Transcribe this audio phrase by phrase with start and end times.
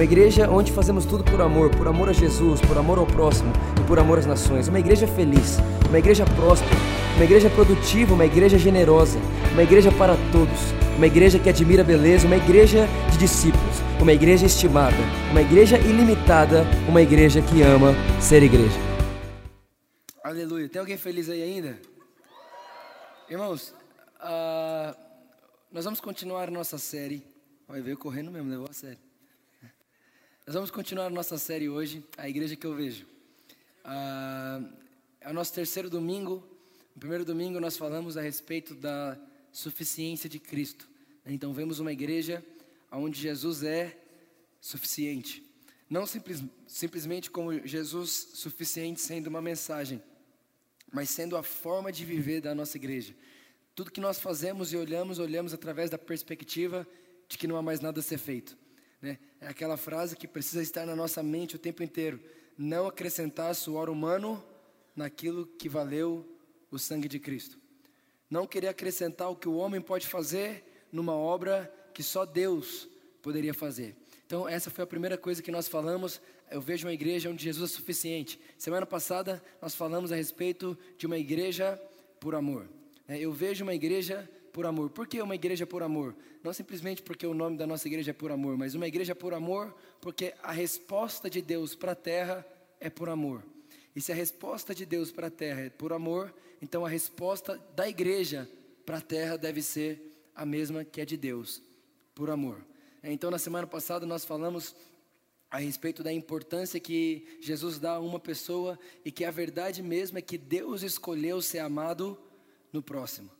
[0.00, 3.52] uma igreja onde fazemos tudo por amor, por amor a Jesus, por amor ao próximo
[3.78, 4.66] e por amor às nações.
[4.66, 5.58] Uma igreja feliz,
[5.90, 6.74] uma igreja próspera,
[7.16, 9.18] uma igreja produtiva, uma igreja generosa,
[9.52, 10.58] uma igreja para todos,
[10.96, 14.96] uma igreja que admira a beleza, uma igreja de discípulos, uma igreja estimada,
[15.32, 17.92] uma igreja ilimitada, uma igreja que ama
[18.22, 18.78] ser igreja.
[20.24, 20.66] Aleluia.
[20.66, 21.78] Tem alguém feliz aí ainda?
[23.28, 23.74] Irmãos,
[24.16, 24.96] uh,
[25.70, 27.22] nós vamos continuar nossa série.
[27.68, 29.09] Vai ver correndo mesmo, levou a sério.
[30.50, 33.06] Nós vamos continuar nossa série hoje, a igreja que eu vejo.
[33.84, 34.68] Uh,
[35.20, 36.44] é o nosso terceiro domingo.
[36.92, 39.16] No primeiro domingo nós falamos a respeito da
[39.52, 40.88] suficiência de Cristo.
[41.24, 42.44] Então vemos uma igreja
[42.90, 43.96] onde Jesus é
[44.60, 45.40] suficiente.
[45.88, 50.02] Não simples, simplesmente como Jesus suficiente sendo uma mensagem,
[50.92, 53.14] mas sendo a forma de viver da nossa igreja.
[53.72, 56.84] Tudo que nós fazemos e olhamos, olhamos através da perspectiva
[57.28, 58.58] de que não há mais nada a ser feito.
[59.00, 59.18] Né?
[59.40, 62.20] É aquela frase que precisa estar na nossa mente o tempo inteiro.
[62.56, 64.42] Não acrescentar suor humano
[64.94, 66.26] naquilo que valeu
[66.70, 67.58] o sangue de Cristo.
[68.28, 72.88] Não querer acrescentar o que o homem pode fazer numa obra que só Deus
[73.22, 73.96] poderia fazer.
[74.26, 76.20] Então, essa foi a primeira coisa que nós falamos.
[76.50, 78.38] Eu vejo uma igreja onde Jesus é suficiente.
[78.56, 81.80] Semana passada, nós falamos a respeito de uma igreja
[82.20, 82.68] por amor.
[83.08, 84.90] É, eu vejo uma igreja por amor.
[84.90, 86.14] Por que uma igreja por amor?
[86.42, 89.34] Não simplesmente porque o nome da nossa igreja é por amor, mas uma igreja por
[89.34, 92.46] amor porque a resposta de Deus para a terra
[92.78, 93.44] é por amor.
[93.94, 97.60] E se a resposta de Deus para a terra é por amor, então a resposta
[97.74, 98.48] da igreja
[98.84, 100.00] para a terra deve ser
[100.34, 101.62] a mesma que é de Deus,
[102.14, 102.64] por amor.
[103.02, 104.74] Então, na semana passada, nós falamos
[105.50, 110.18] a respeito da importância que Jesus dá a uma pessoa e que a verdade mesmo
[110.18, 112.18] é que Deus escolheu ser amado
[112.72, 113.30] no próximo.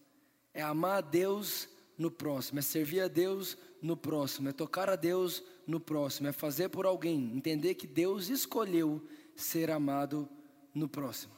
[0.53, 4.97] É amar a Deus no próximo, é servir a Deus no próximo, é tocar a
[4.97, 10.28] Deus no próximo, é fazer por alguém, entender que Deus escolheu ser amado
[10.75, 11.33] no próximo.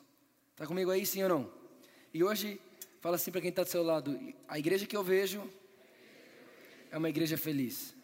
[0.53, 1.53] Está comigo aí, sim ou não?
[2.15, 2.61] E hoje,
[3.01, 4.19] fala assim para quem está do seu lado:
[4.49, 5.43] a igreja que eu vejo
[6.91, 7.95] é uma igreja feliz.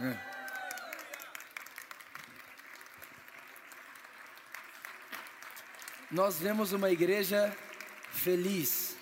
[0.00, 0.38] É.
[6.10, 7.54] nós vemos uma igreja
[8.18, 8.96] feliz.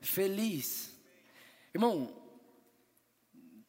[0.00, 0.96] Feliz.
[1.74, 2.12] Irmão,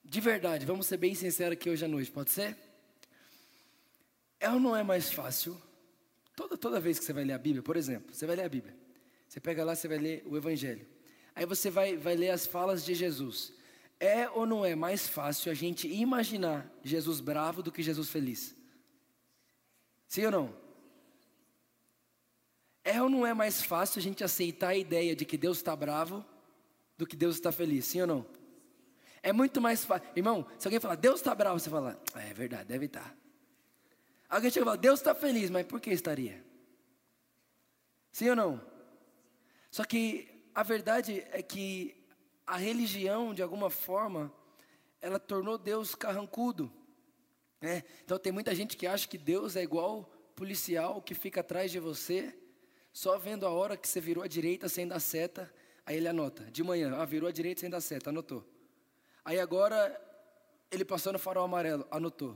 [0.03, 2.58] de verdade, vamos ser bem sinceros aqui hoje à noite, pode ser?
[4.40, 5.62] É ou não é mais fácil?
[6.36, 8.50] Toda, toda vez que você vai ler a Bíblia, por exemplo, você vai ler a
[8.50, 8.75] Bíblia,
[9.28, 10.88] você pega lá, você vai ler o Evangelho,
[11.36, 13.53] aí você vai, vai ler as falas de Jesus.
[14.00, 18.56] É ou não é mais fácil a gente imaginar Jesus bravo do que Jesus feliz?
[20.08, 20.71] Sim ou não?
[22.84, 25.75] É ou não é mais fácil a gente aceitar a ideia de que Deus está
[25.75, 26.25] bravo
[26.97, 27.86] do que Deus está feliz?
[27.86, 28.25] Sim ou não?
[29.24, 30.08] É muito mais fácil.
[30.16, 33.03] Irmão, se alguém falar, Deus está bravo, você fala, ah, é verdade, deve estar.
[33.03, 33.16] Tá.
[34.30, 36.44] Alguém chega e fala, Deus está feliz, mas por que estaria?
[38.12, 38.62] Sim ou não?
[39.69, 41.96] Só que a verdade é que
[42.48, 44.34] a religião, de alguma forma,
[45.00, 46.72] ela tornou Deus carrancudo.
[47.62, 47.84] Né?
[48.03, 50.03] Então tem muita gente que acha que Deus é igual
[50.36, 52.36] policial que fica atrás de você
[52.94, 55.52] só vendo a hora que você virou à direita sem dar seta,
[55.85, 56.44] aí ele anota.
[56.52, 58.46] De manhã, ah, virou à direita sem dar seta, anotou.
[59.24, 60.00] Aí agora
[60.69, 62.35] ele passou no farol amarelo, anotou.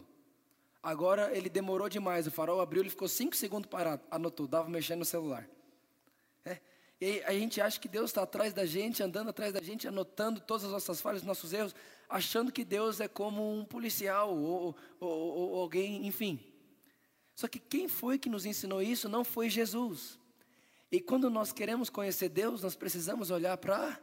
[0.82, 5.00] Agora ele demorou demais, o farol abriu, ele ficou cinco segundos parado, anotou, dava mexendo
[5.00, 5.50] no celular.
[6.46, 6.60] É?
[7.02, 10.40] E a gente acha que Deus está atrás da gente, andando atrás da gente, anotando
[10.40, 11.76] todas as nossas falhas, nossos erros,
[12.08, 16.40] achando que Deus é como um policial ou, ou, ou alguém, enfim.
[17.36, 20.20] Só que quem foi que nos ensinou isso não foi Jesus.
[20.96, 24.02] E quando nós queremos conhecer Deus, nós precisamos olhar para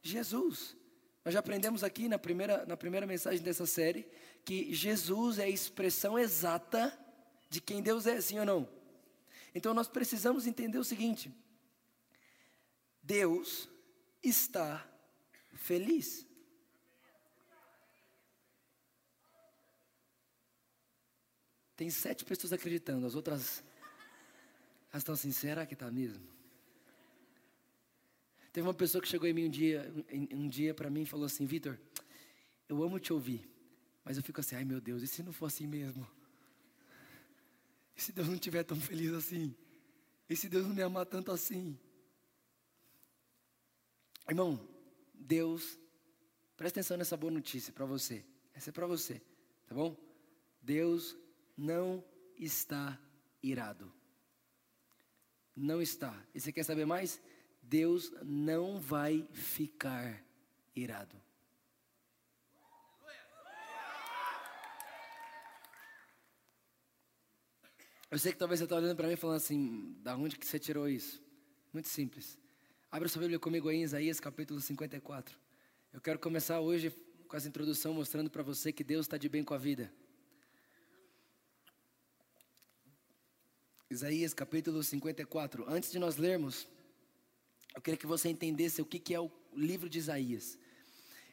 [0.00, 0.74] Jesus.
[1.22, 4.08] Nós já aprendemos aqui na primeira, na primeira mensagem dessa série
[4.42, 6.98] que Jesus é a expressão exata
[7.50, 8.66] de quem Deus é, sim ou não?
[9.54, 11.30] Então nós precisamos entender o seguinte:
[13.02, 13.68] Deus
[14.22, 14.90] está
[15.52, 16.26] feliz.
[21.76, 23.62] Tem sete pessoas acreditando, as outras
[24.92, 26.28] elas estão assim, será que está mesmo?
[28.52, 29.92] Teve uma pessoa que chegou em mim um dia,
[30.30, 31.78] um dia para mim e falou assim, Vitor,
[32.68, 33.48] eu amo te ouvir,
[34.04, 36.06] Mas eu fico assim, ai meu Deus, e se não for assim mesmo?
[37.96, 39.54] E se Deus não estiver tão feliz assim?
[40.28, 41.78] E se Deus não me amar tanto assim?
[44.28, 44.68] Irmão,
[45.14, 45.78] Deus,
[46.56, 48.24] presta atenção nessa boa notícia para você.
[48.54, 49.22] Essa é para você,
[49.66, 49.96] tá bom?
[50.60, 51.16] Deus
[51.56, 52.04] não
[52.36, 52.98] está
[53.42, 53.92] irado.
[55.54, 56.14] Não está.
[56.34, 57.20] E você quer saber mais?
[57.62, 60.22] Deus não vai ficar
[60.74, 61.16] irado.
[68.10, 70.58] Eu sei que talvez você está olhando para mim falando assim, da onde que você
[70.58, 71.22] tirou isso?
[71.72, 72.38] Muito simples.
[72.90, 75.34] Abra sua Bíblia comigo aí em Isaías capítulo 54.
[75.94, 76.90] Eu quero começar hoje
[77.26, 79.90] com essa introdução mostrando para você que Deus está de bem com a vida.
[83.92, 85.66] Isaías capítulo 54.
[85.68, 86.66] Antes de nós lermos,
[87.74, 90.58] eu queria que você entendesse o que, é o livro de Isaías.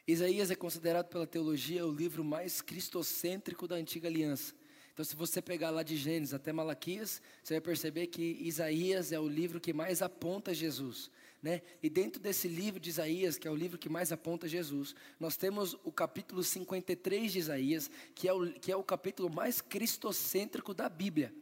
[0.06, 4.52] Isaías é considerado pela teologia o livro mais cristocêntrico da antiga aliança.
[4.92, 9.18] Então, se você pegar lá de Gênesis até Malaquias, você vai perceber que Isaías é
[9.18, 11.10] o livro que mais aponta Jesus.
[11.42, 11.62] Né?
[11.82, 15.34] E dentro desse livro de Isaías, que é o livro que mais aponta Jesus, nós
[15.34, 20.74] temos o capítulo 53 de Isaías, que é o, que é o capítulo mais cristocêntrico
[20.74, 21.32] da Bíblia.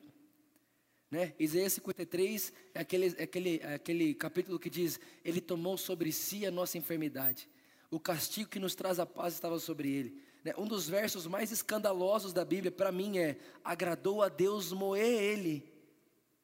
[1.10, 1.34] Né?
[1.38, 6.44] Isaías 53 é aquele, é aquele, é aquele capítulo que diz: Ele tomou sobre si
[6.44, 7.48] a nossa enfermidade,
[7.90, 10.22] o castigo que nos traz a paz estava sobre ele.
[10.44, 10.52] Né?
[10.58, 15.72] Um dos versos mais escandalosos da Bíblia, para mim, é: agradou a Deus moer ele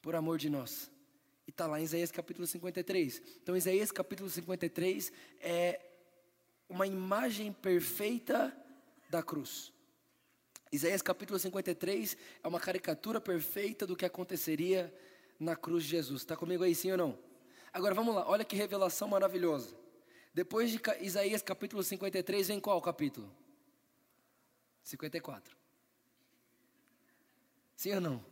[0.01, 0.91] por amor de nós.
[1.47, 3.23] E está lá em Isaías capítulo 53.
[3.43, 5.79] Então, Isaías capítulo 53 é
[6.71, 8.57] uma imagem perfeita
[9.11, 9.74] da cruz.
[10.75, 14.93] Isaías capítulo 53 é uma caricatura perfeita do que aconteceria
[15.39, 16.23] na cruz de Jesus.
[16.23, 17.19] Está comigo aí, sim ou não?
[17.73, 19.73] Agora vamos lá, olha que revelação maravilhosa.
[20.35, 23.33] Depois de Isaías capítulo 53, vem qual capítulo?
[24.83, 25.57] 54.
[27.77, 28.25] Sim ou não?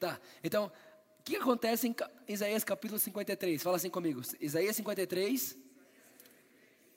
[0.00, 0.20] Tá.
[0.42, 0.72] Então,
[1.20, 1.94] o que acontece em
[2.26, 3.62] Isaías capítulo 53?
[3.62, 4.20] Fala assim comigo.
[4.40, 5.56] Isaías 53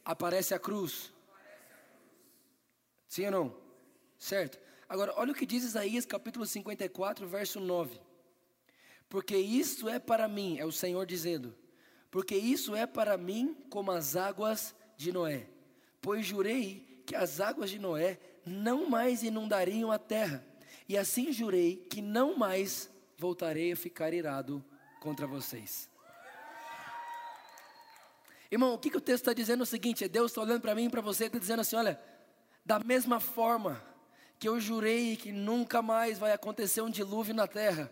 [0.03, 1.13] aparece a cruz.
[3.07, 3.61] Sim ou não?
[4.17, 4.70] Certo?
[4.91, 7.97] Agora, olha o que diz Isaías capítulo 54, verso 9.
[9.07, 11.55] Porque isso é para mim, é o Senhor dizendo,
[12.11, 15.47] porque isso é para mim como as águas de Noé.
[16.01, 20.45] Pois jurei que as águas de Noé não mais inundariam a terra.
[20.89, 24.61] E assim jurei que não mais voltarei a ficar irado
[24.99, 25.89] contra vocês.
[28.51, 30.59] Irmão, o que, que o texto está dizendo é o seguinte: é Deus está olhando
[30.59, 31.97] para mim e para você, está dizendo assim: olha,
[32.65, 33.89] da mesma forma
[34.41, 37.91] que eu jurei que nunca mais vai acontecer um dilúvio na terra,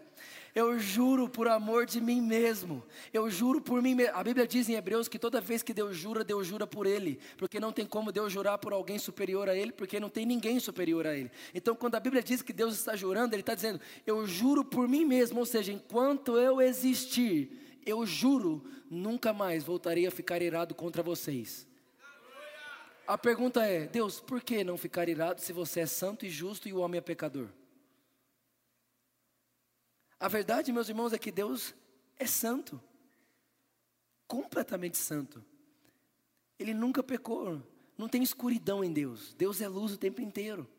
[0.56, 2.84] eu juro por amor de mim mesmo.
[3.14, 4.16] Eu juro por mim mesmo.
[4.16, 7.20] A Bíblia diz em Hebreus que toda vez que Deus jura, Deus jura por Ele.
[7.38, 10.60] Porque não tem como Deus jurar por alguém superior a Ele, porque não tem ninguém
[10.60, 11.30] superior a Ele.
[11.54, 14.88] Então, quando a Bíblia diz que Deus está jurando, Ele está dizendo: Eu juro por
[14.88, 15.38] mim mesmo.
[15.38, 21.69] Ou seja, enquanto eu existir, eu juro, nunca mais voltarei a ficar irado contra vocês.
[23.10, 26.70] A pergunta é: Deus, por que não ficar irado se você é santo e justo
[26.70, 27.50] e o homem é pecador?
[30.20, 31.74] A verdade, meus irmãos, é que Deus
[32.20, 32.80] é santo,
[34.28, 35.44] completamente santo.
[36.60, 37.60] Ele nunca pecou,
[37.98, 39.34] não tem escuridão em Deus.
[39.34, 40.70] Deus é luz o tempo inteiro.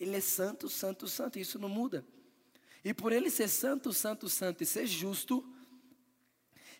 [0.00, 2.02] Ele é santo, santo, santo, isso não muda.
[2.82, 5.46] E por ele ser santo, santo, santo e ser justo,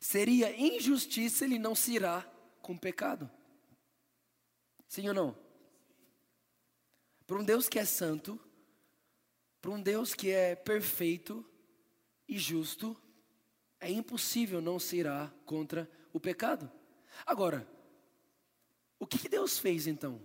[0.00, 2.26] seria injustiça ele não se irá
[2.62, 3.30] com pecado.
[4.94, 5.36] Sim ou não?
[7.26, 8.38] Para um Deus que é santo,
[9.60, 11.44] para um Deus que é perfeito,
[12.28, 12.96] e justo,
[13.80, 16.70] é impossível não se irá contra o pecado.
[17.26, 17.68] Agora,
[18.96, 20.22] o que, que Deus fez então?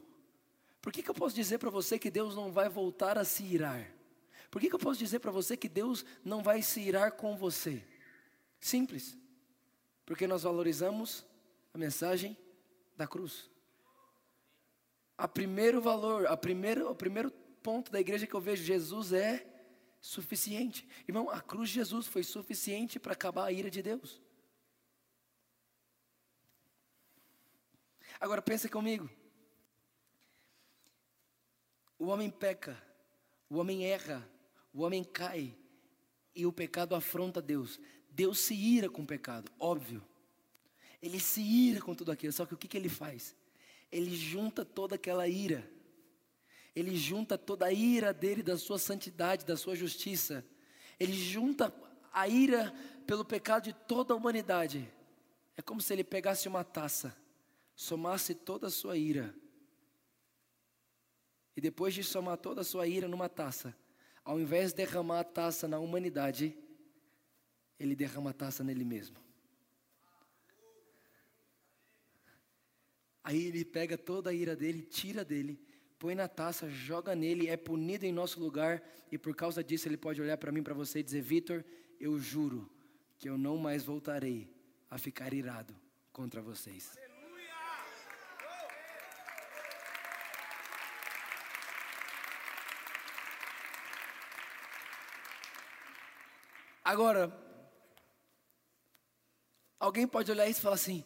[0.83, 3.43] Por que, que eu posso dizer para você que Deus não vai voltar a se
[3.43, 3.91] irar?
[4.51, 7.35] Por que, que eu posso dizer para você que Deus não vai se irar com
[7.35, 7.83] você?
[8.59, 9.17] Simples.
[10.05, 11.25] Porque nós valorizamos
[11.73, 12.37] a mensagem
[12.95, 13.49] da cruz.
[15.19, 17.29] A primeiro valor, a primeiro, o primeiro
[17.61, 19.45] ponto da igreja que eu vejo Jesus é
[19.99, 20.87] suficiente.
[21.05, 24.21] Irmão, a cruz de Jesus foi suficiente para acabar a ira de Deus.
[28.17, 29.09] Agora pensa comigo.
[31.97, 32.81] O homem peca,
[33.49, 34.25] o homem erra,
[34.73, 35.53] o homem cai
[36.33, 37.77] e o pecado afronta Deus.
[38.09, 40.01] Deus se ira com o pecado, óbvio.
[41.01, 43.35] Ele se ira com tudo aquilo, só que o que, que ele faz?
[43.91, 45.69] Ele junta toda aquela ira
[46.75, 50.45] ele junta toda a ira dele, da sua santidade, da sua justiça.
[50.99, 51.73] Ele junta
[52.13, 52.73] a ira
[53.05, 54.89] pelo pecado de toda a humanidade.
[55.57, 57.15] É como se ele pegasse uma taça,
[57.75, 59.35] somasse toda a sua ira
[61.55, 63.75] E depois de somar toda a sua ira numa taça,
[64.23, 66.57] ao invés de derramar a taça na humanidade,
[67.77, 69.17] ele derrama a taça nele mesmo.
[73.23, 75.59] Aí ele pega toda a ira dele, tira dele,
[75.97, 79.97] põe na taça, joga nele, é punido em nosso lugar, e por causa disso ele
[79.97, 81.63] pode olhar para mim, para você e dizer: Vitor,
[81.99, 82.69] eu juro
[83.17, 84.49] que eu não mais voltarei
[84.89, 85.75] a ficar irado
[86.11, 86.97] contra vocês.
[96.83, 97.31] Agora,
[99.79, 101.03] alguém pode olhar isso e falar assim: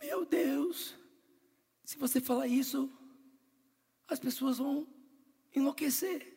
[0.00, 0.94] Meu Deus,
[1.94, 2.90] se você falar isso,
[4.08, 4.84] as pessoas vão
[5.54, 6.36] enlouquecer.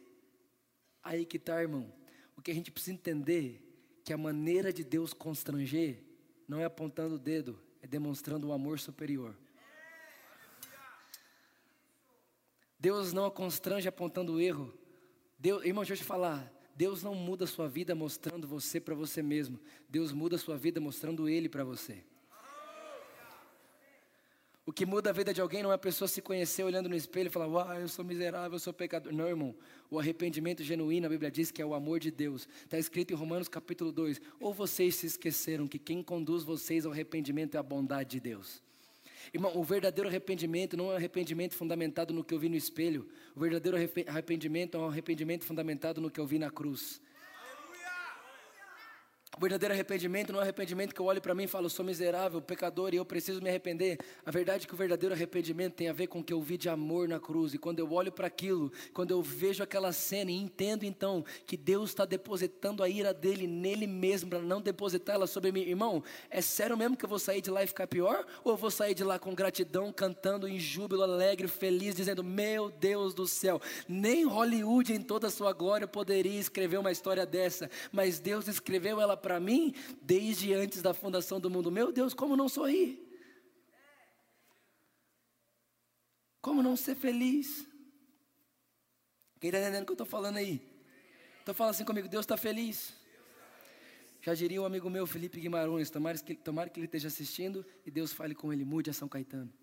[1.02, 1.92] Aí que tá, irmão.
[2.36, 6.04] O que a gente precisa entender que a maneira de Deus constranger
[6.48, 9.36] não é apontando o dedo, é demonstrando o um amor superior.
[12.80, 14.72] Deus não a constrange apontando o erro.
[15.40, 16.54] Deus, irmão, deixa eu te falar.
[16.76, 19.60] Deus não muda a sua vida mostrando você para você mesmo.
[19.90, 22.06] Deus muda a sua vida mostrando Ele para você.
[24.68, 26.96] O que muda a vida de alguém não é a pessoa se conhecer olhando no
[26.96, 29.14] espelho e falar, uau, eu sou miserável, eu sou pecador.
[29.14, 29.56] Não, irmão.
[29.90, 32.50] O arrependimento genuíno, a Bíblia diz que é o amor de Deus.
[32.66, 34.20] Está escrito em Romanos capítulo 2.
[34.42, 38.62] Ou vocês se esqueceram que quem conduz vocês ao arrependimento é a bondade de Deus.
[39.34, 43.08] Irmão, o verdadeiro arrependimento não é um arrependimento fundamentado no que eu vi no espelho.
[43.38, 47.00] O verdadeiro arrependimento é um arrependimento fundamentado no que eu vi na cruz.
[49.38, 52.42] O verdadeiro arrependimento não é arrependimento que eu olho para mim e falo, sou miserável,
[52.42, 54.00] pecador e eu preciso me arrepender.
[54.26, 56.58] A verdade é que o verdadeiro arrependimento tem a ver com o que eu vi
[56.58, 57.54] de amor na cruz.
[57.54, 61.56] E quando eu olho para aquilo, quando eu vejo aquela cena e entendo então que
[61.56, 65.62] Deus está depositando a ira dele nele mesmo, para não depositar ela sobre mim.
[65.62, 68.26] Irmão, é sério mesmo que eu vou sair de lá e ficar pior?
[68.44, 72.72] Ou eu vou sair de lá com gratidão, cantando em júbilo, alegre, feliz, dizendo: Meu
[72.72, 77.70] Deus do céu, nem Hollywood em toda a sua glória poderia escrever uma história dessa,
[77.92, 81.72] mas Deus escreveu ela para mim desde antes da fundação do mundo.
[81.72, 83.04] Meu Deus, como não sorrir?
[86.42, 87.68] Como não ser feliz?
[89.40, 90.62] Quem está entendendo o que eu estou falando aí?
[91.44, 92.94] Então fala assim comigo, Deus está feliz.
[94.22, 97.92] Já diria um amigo meu, Felipe Guimarães, tomara que, tomara que ele esteja assistindo e
[97.92, 99.54] Deus fale com ele, mude a São Caetano.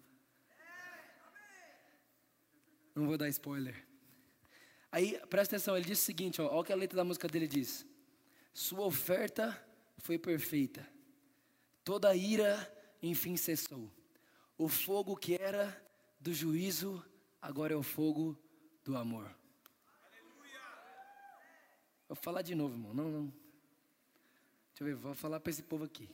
[2.95, 3.85] Não vou dar spoiler.
[4.93, 7.27] Aí, presta atenção, ele diz o seguinte, ó, olha o que a letra da música
[7.27, 7.85] dele diz.
[8.55, 9.61] Sua oferta
[9.99, 10.89] foi perfeita.
[11.85, 13.91] Toda a ira, enfim, cessou.
[14.57, 15.77] O fogo que era
[16.21, 17.05] do juízo,
[17.43, 18.39] agora é o fogo
[18.85, 19.29] do amor.
[22.09, 22.95] Vou falar de novo, irmão.
[22.95, 23.27] Não, não.
[24.69, 26.09] Deixa eu ver, vou falar para esse povo aqui.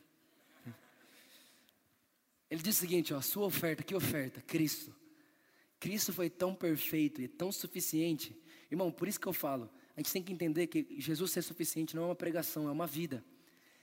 [2.51, 4.41] Ele diz o seguinte: ó, sua oferta, que oferta?
[4.41, 4.97] Cristo.
[5.79, 8.35] Cristo foi tão perfeito e tão suficiente.
[8.71, 11.95] Irmão, por isso que eu falo, a gente tem que entender que Jesus ser suficiente
[11.95, 13.25] não é uma pregação, é uma vida.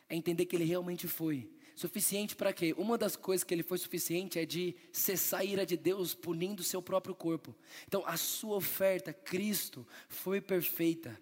[0.09, 1.49] É entender que ele realmente foi.
[1.75, 2.73] Suficiente para quê?
[2.75, 6.61] Uma das coisas que ele foi suficiente é de cessar a ira de Deus punindo
[6.61, 7.55] o seu próprio corpo.
[7.87, 11.19] Então, a sua oferta, Cristo, foi perfeita.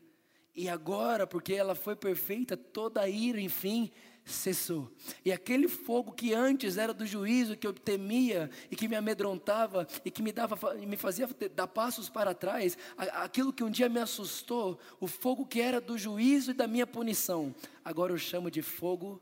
[0.55, 3.91] E agora, porque ela foi perfeita, toda a ira, enfim,
[4.25, 4.91] cessou.
[5.23, 9.87] E aquele fogo que antes era do juízo, que eu temia e que me amedrontava
[10.03, 13.99] e que me, dava, me fazia dar passos para trás, aquilo que um dia me
[13.99, 17.53] assustou, o fogo que era do juízo e da minha punição,
[17.83, 19.21] agora eu chamo de fogo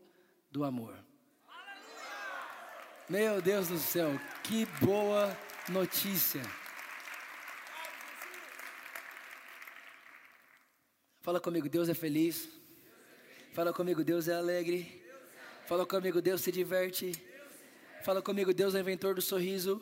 [0.50, 0.96] do amor.
[3.10, 6.42] Meu Deus do céu, que boa notícia.
[11.22, 12.63] Fala comigo, Deus é feliz.
[13.54, 15.00] Fala comigo, Deus é alegre.
[15.68, 17.12] Fala comigo, Deus se diverte.
[18.04, 19.80] Fala comigo, Deus é inventor do sorriso.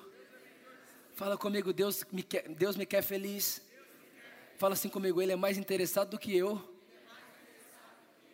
[1.13, 3.61] Fala comigo, Deus me quer, Deus me quer feliz.
[4.57, 6.61] Fala assim comigo, Ele é mais interessado do que eu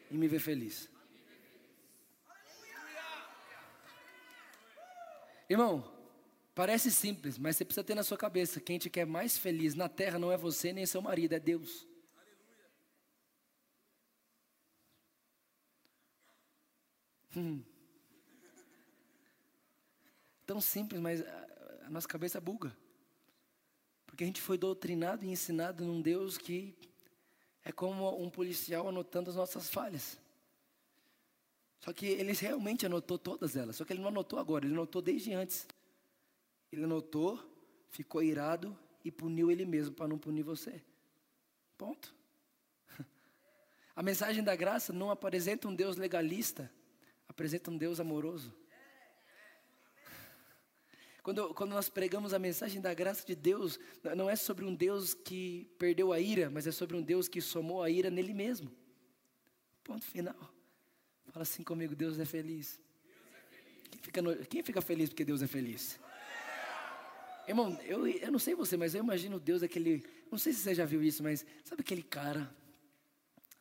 [0.09, 0.89] em me ver feliz.
[5.47, 5.87] Irmão,
[6.55, 9.87] parece simples, mas você precisa ter na sua cabeça: quem te quer mais feliz na
[9.87, 11.85] terra não é você nem seu marido, é Deus.
[17.37, 17.61] Hum.
[20.43, 22.75] Tão simples, mas a, nossa cabeça buga.
[24.07, 26.75] Porque a gente foi doutrinado e ensinado num Deus que
[27.63, 30.17] é como um policial anotando as nossas falhas.
[31.79, 33.75] Só que ele realmente anotou todas elas.
[33.75, 35.67] Só que ele não anotou agora, ele anotou desde antes.
[36.71, 37.39] Ele anotou,
[37.91, 38.75] ficou irado
[39.05, 40.81] e puniu ele mesmo para não punir você.
[41.77, 42.15] Ponto.
[43.95, 46.71] A mensagem da graça não apresenta um Deus legalista,
[47.37, 48.51] apresenta um Deus amoroso.
[51.21, 53.79] Quando, quando nós pregamos a mensagem da graça de Deus,
[54.15, 57.39] não é sobre um Deus que perdeu a ira, mas é sobre um Deus que
[57.39, 58.71] somou a ira nele mesmo.
[59.83, 60.35] Ponto final.
[61.27, 62.79] Fala assim comigo: Deus é feliz.
[63.91, 65.99] Quem, fica no, quem fica feliz porque Deus é feliz?
[67.47, 70.03] Irmão, eu, eu não sei você, mas eu imagino Deus aquele.
[70.31, 72.51] Não sei se você já viu isso, mas sabe aquele cara.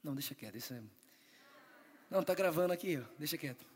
[0.02, 0.82] Não, deixa quieto, isso é.
[2.08, 3.66] Não, tá gravando aqui, deixa quieto.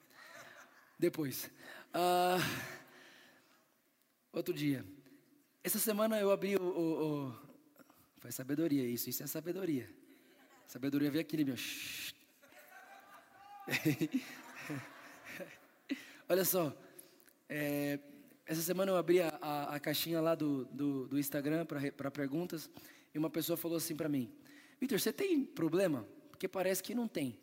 [0.99, 1.50] Depois.
[1.92, 2.38] Ah,
[4.32, 4.84] outro dia.
[5.64, 7.34] Essa semana eu abri o, o, o.
[8.18, 9.90] Foi sabedoria isso, isso é sabedoria.
[10.66, 11.56] Sabedoria veio aqui, né, meu.
[16.28, 16.76] Olha só.
[17.49, 17.99] É,
[18.46, 22.70] essa semana eu abri a, a, a caixinha lá do, do, do Instagram para perguntas
[23.12, 24.32] e uma pessoa falou assim para mim:
[24.80, 26.06] Vitor, você tem problema?
[26.30, 27.37] Porque parece que não tem.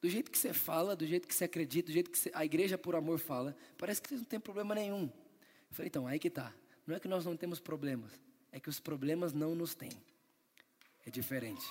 [0.00, 2.44] Do jeito que você fala, do jeito que você acredita, do jeito que você, a
[2.44, 5.04] igreja por amor fala, parece que você não tem problema nenhum.
[5.04, 6.52] Eu falei: então, aí que tá.
[6.86, 8.10] Não é que nós não temos problemas,
[8.50, 9.92] é que os problemas não nos têm.
[11.06, 11.66] É diferente.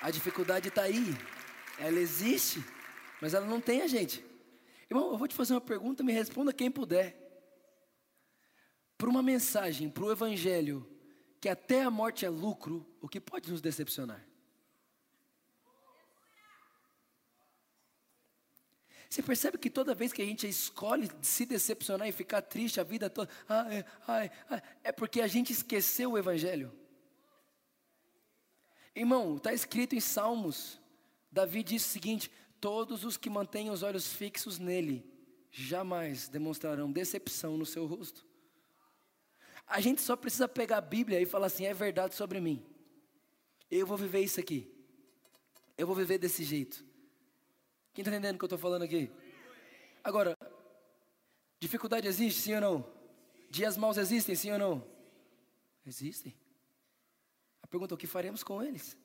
[0.00, 1.04] A dificuldade está aí,
[1.78, 2.62] ela existe,
[3.20, 4.24] mas ela não tem a gente.
[4.88, 7.20] Irmão, eu vou te fazer uma pergunta, me responda quem puder.
[8.96, 10.86] Para uma mensagem, para o Evangelho,
[11.40, 14.24] que até a morte é lucro, o que pode nos decepcionar?
[19.14, 22.82] Você percebe que toda vez que a gente escolhe se decepcionar e ficar triste a
[22.82, 26.72] vida toda, ai, ai, ai, é porque a gente esqueceu o Evangelho.
[28.92, 30.80] Irmão, está escrito em Salmos,
[31.30, 32.28] Davi disse o seguinte:
[32.60, 35.08] Todos os que mantêm os olhos fixos nele
[35.48, 38.26] jamais demonstrarão decepção no seu rosto.
[39.64, 42.66] A gente só precisa pegar a Bíblia e falar assim: é verdade sobre mim.
[43.70, 44.68] Eu vou viver isso aqui.
[45.78, 46.84] Eu vou viver desse jeito.
[47.94, 49.08] Quem está entendendo o que eu estou falando aqui?
[50.02, 50.36] Agora,
[51.60, 52.92] dificuldade existe, sim ou não?
[53.48, 54.86] Dias maus existem, sim ou não?
[55.86, 56.34] Existem.
[57.62, 58.98] A pergunta é: o que faremos com eles?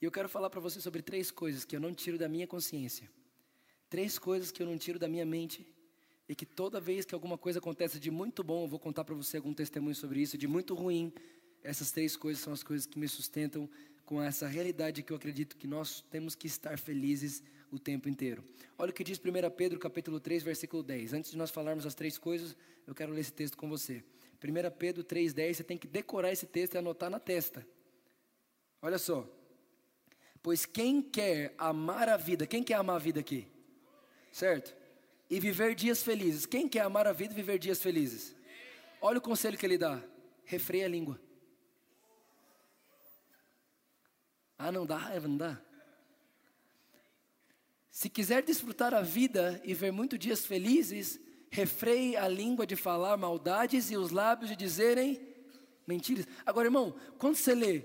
[0.00, 2.46] E eu quero falar para você sobre três coisas que eu não tiro da minha
[2.46, 3.10] consciência.
[3.88, 5.66] Três coisas que eu não tiro da minha mente.
[6.28, 9.16] E que toda vez que alguma coisa acontece de muito bom, eu vou contar para
[9.16, 11.12] você algum testemunho sobre isso, de muito ruim.
[11.64, 13.68] Essas três coisas são as coisas que me sustentam
[14.10, 18.42] com essa realidade que eu acredito que nós temos que estar felizes o tempo inteiro.
[18.76, 21.12] Olha o que diz 1 Pedro capítulo 3, versículo 10.
[21.12, 22.56] Antes de nós falarmos as três coisas,
[22.88, 24.02] eu quero ler esse texto com você.
[24.42, 27.64] 1 Pedro 3, 10, você tem que decorar esse texto e anotar na testa.
[28.82, 29.24] Olha só.
[30.42, 33.46] Pois quem quer amar a vida, quem quer amar a vida aqui?
[34.32, 34.74] Certo?
[35.30, 36.46] E viver dias felizes.
[36.46, 38.34] Quem quer amar a vida e viver dias felizes?
[39.00, 40.02] Olha o conselho que ele dá:
[40.44, 41.29] refreia a língua.
[44.62, 45.58] Ah, não dá não dá?
[47.90, 51.18] Se quiser desfrutar a vida e ver muitos dias felizes,
[51.50, 55.18] refreie a língua de falar maldades e os lábios de dizerem
[55.86, 56.26] mentiras.
[56.44, 57.84] Agora, irmão, quando você lê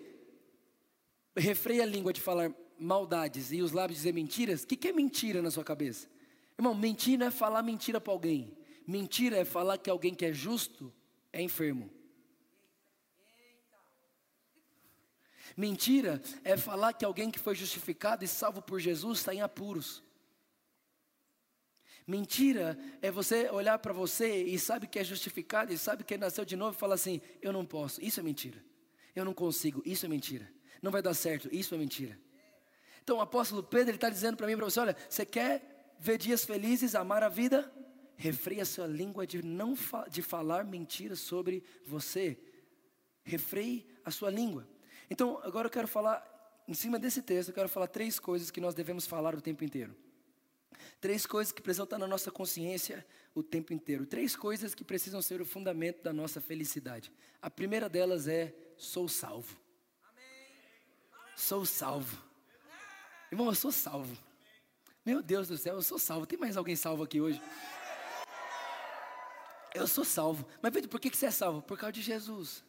[1.35, 4.93] refreia a língua de falar maldades e os lábios dizer mentiras, o que, que é
[4.93, 6.09] mentira na sua cabeça?
[6.57, 8.57] Irmão, mentira é falar mentira para alguém.
[8.85, 10.93] Mentira é falar que alguém que é justo
[11.31, 11.89] é enfermo.
[15.55, 20.03] Mentira é falar que alguém que foi justificado e salvo por Jesus está em apuros.
[22.05, 26.45] Mentira é você olhar para você e sabe que é justificado e sabe que nasceu
[26.45, 28.03] de novo e fala assim: eu não posso.
[28.03, 28.63] Isso é mentira.
[29.15, 29.81] Eu não consigo.
[29.85, 31.49] Isso é mentira não vai dar certo.
[31.51, 32.17] Isso é mentira.
[33.03, 36.45] Então o apóstolo Pedro está dizendo para mim, para você, olha, você quer ver dias
[36.45, 37.71] felizes, amar a vida?
[38.15, 42.39] Refreia sua língua de não fa de falar mentiras sobre você.
[43.23, 44.67] Refreie a sua língua.
[45.09, 46.23] Então agora eu quero falar,
[46.67, 49.63] em cima desse texto, eu quero falar três coisas que nós devemos falar o tempo
[49.63, 49.95] inteiro.
[50.99, 54.05] Três coisas que precisam estar na nossa consciência o tempo inteiro.
[54.05, 57.11] Três coisas que precisam ser o fundamento da nossa felicidade.
[57.41, 59.65] A primeira delas é: sou salvo
[61.35, 62.17] sou salvo.
[63.31, 64.17] Irmão, eu sou salvo.
[65.05, 66.25] Meu Deus do céu, eu sou salvo.
[66.25, 67.41] Tem mais alguém salvo aqui hoje?
[69.73, 70.47] Eu sou salvo.
[70.61, 71.61] Mas Pedro, por que você é salvo?
[71.61, 72.63] Por causa de Jesus.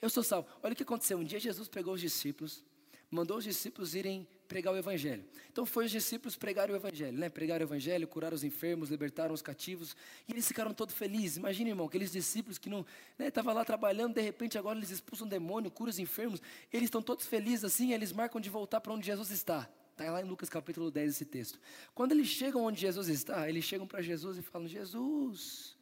[0.00, 0.48] Eu sou salvo.
[0.62, 1.18] Olha o que aconteceu.
[1.18, 2.64] Um dia Jesus pegou os discípulos,
[3.10, 5.24] mandou os discípulos irem pregar o evangelho.
[5.52, 7.28] Então foi os discípulos pregar o evangelho, né?
[7.28, 9.94] Pregaram o evangelho, curaram os enfermos, libertaram os cativos,
[10.26, 11.36] e eles ficaram todos felizes.
[11.36, 12.84] Imagina, irmão, aqueles discípulos que não,
[13.18, 16.40] né, estavam lá trabalhando, de repente agora eles expulsam um demônio, curam os enfermos.
[16.72, 19.68] Eles estão todos felizes assim, eles marcam de voltar para onde Jesus está.
[19.92, 21.60] Está lá em Lucas capítulo 10 esse texto.
[21.94, 25.76] Quando eles chegam onde Jesus está, eles chegam para Jesus e falam: Jesus,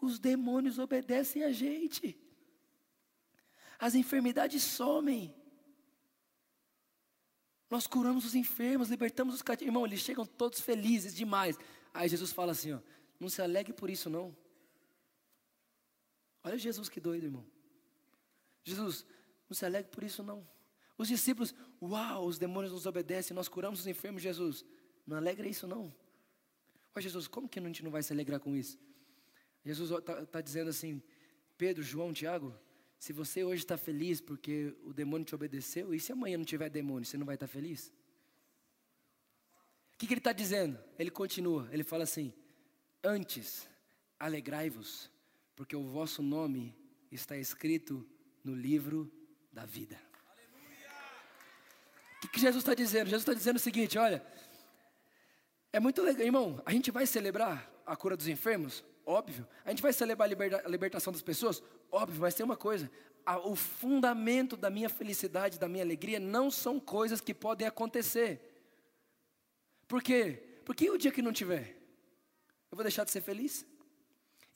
[0.00, 2.18] os demônios obedecem a gente,
[3.78, 5.34] as enfermidades somem.
[7.70, 9.68] Nós curamos os enfermos, libertamos os cativos.
[9.68, 11.58] Irmão, eles chegam todos felizes demais.
[11.94, 12.80] Aí Jesus fala assim: ó,
[13.18, 14.36] não se alegre por isso, não.
[16.44, 17.46] Olha Jesus que doido, irmão.
[18.64, 19.06] Jesus,
[19.48, 20.46] não se alegre por isso, não.
[20.98, 24.64] Os discípulos, uau, os demônios nos obedecem, nós curamos os enfermos, Jesus.
[25.06, 25.92] Não alegra isso, não.
[26.94, 28.78] Ó Jesus, como que a gente não vai se alegrar com isso?
[29.64, 31.02] Jesus está tá dizendo assim,
[31.56, 32.54] Pedro, João, Tiago,
[33.02, 36.70] se você hoje está feliz porque o demônio te obedeceu, e se amanhã não tiver
[36.70, 37.92] demônio, você não vai estar tá feliz?
[39.92, 40.78] O que, que ele está dizendo?
[40.96, 42.32] Ele continua, ele fala assim:
[43.02, 43.68] Antes,
[44.20, 45.10] alegrai-vos,
[45.56, 46.76] porque o vosso nome
[47.10, 48.08] está escrito
[48.44, 49.12] no livro
[49.52, 50.00] da vida.
[52.18, 53.06] O que, que Jesus está dizendo?
[53.06, 54.24] Jesus está dizendo o seguinte: olha,
[55.72, 58.84] é muito legal, irmão, a gente vai celebrar a cura dos enfermos?
[59.04, 59.46] Óbvio.
[59.64, 61.62] A gente vai celebrar a libertação das pessoas?
[61.90, 62.90] Óbvio, mas tem uma coisa:
[63.44, 68.40] o fundamento da minha felicidade, da minha alegria, não são coisas que podem acontecer.
[69.88, 70.60] Por quê?
[70.64, 71.76] Porque o dia que não tiver,
[72.70, 73.66] eu vou deixar de ser feliz?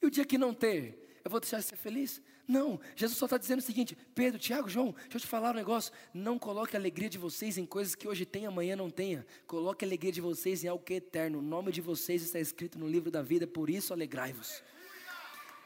[0.00, 2.22] E o dia que não ter, eu vou deixar de ser feliz?
[2.48, 5.54] Não, Jesus só está dizendo o seguinte: Pedro, Tiago, João, deixa eu te falar um
[5.54, 5.92] negócio.
[6.14, 9.26] Não coloque a alegria de vocês em coisas que hoje tem, amanhã não tenha.
[9.46, 11.40] Coloque a alegria de vocês em algo que é eterno.
[11.40, 14.62] O nome de vocês está escrito no livro da vida, por isso alegrai-vos.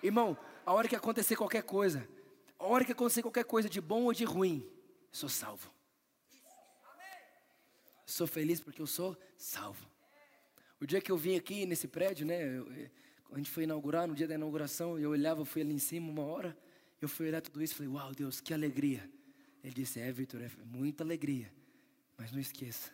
[0.03, 2.09] Irmão, a hora que acontecer qualquer coisa,
[2.59, 4.67] a hora que acontecer qualquer coisa de bom ou de ruim,
[5.13, 5.71] sou salvo.
[8.07, 9.87] Sou feliz porque eu sou salvo.
[10.81, 12.57] O dia que eu vim aqui nesse prédio, né?
[12.57, 12.67] Eu,
[13.33, 16.25] a gente foi inaugurar, no dia da inauguração, eu olhava, fui ali em cima uma
[16.25, 16.57] hora.
[17.01, 19.11] Eu fui olhar tudo isso e falei, uau, Deus, que alegria.
[19.63, 21.53] Ele disse, é, Vitor, é muita alegria.
[22.17, 22.91] Mas não esqueça,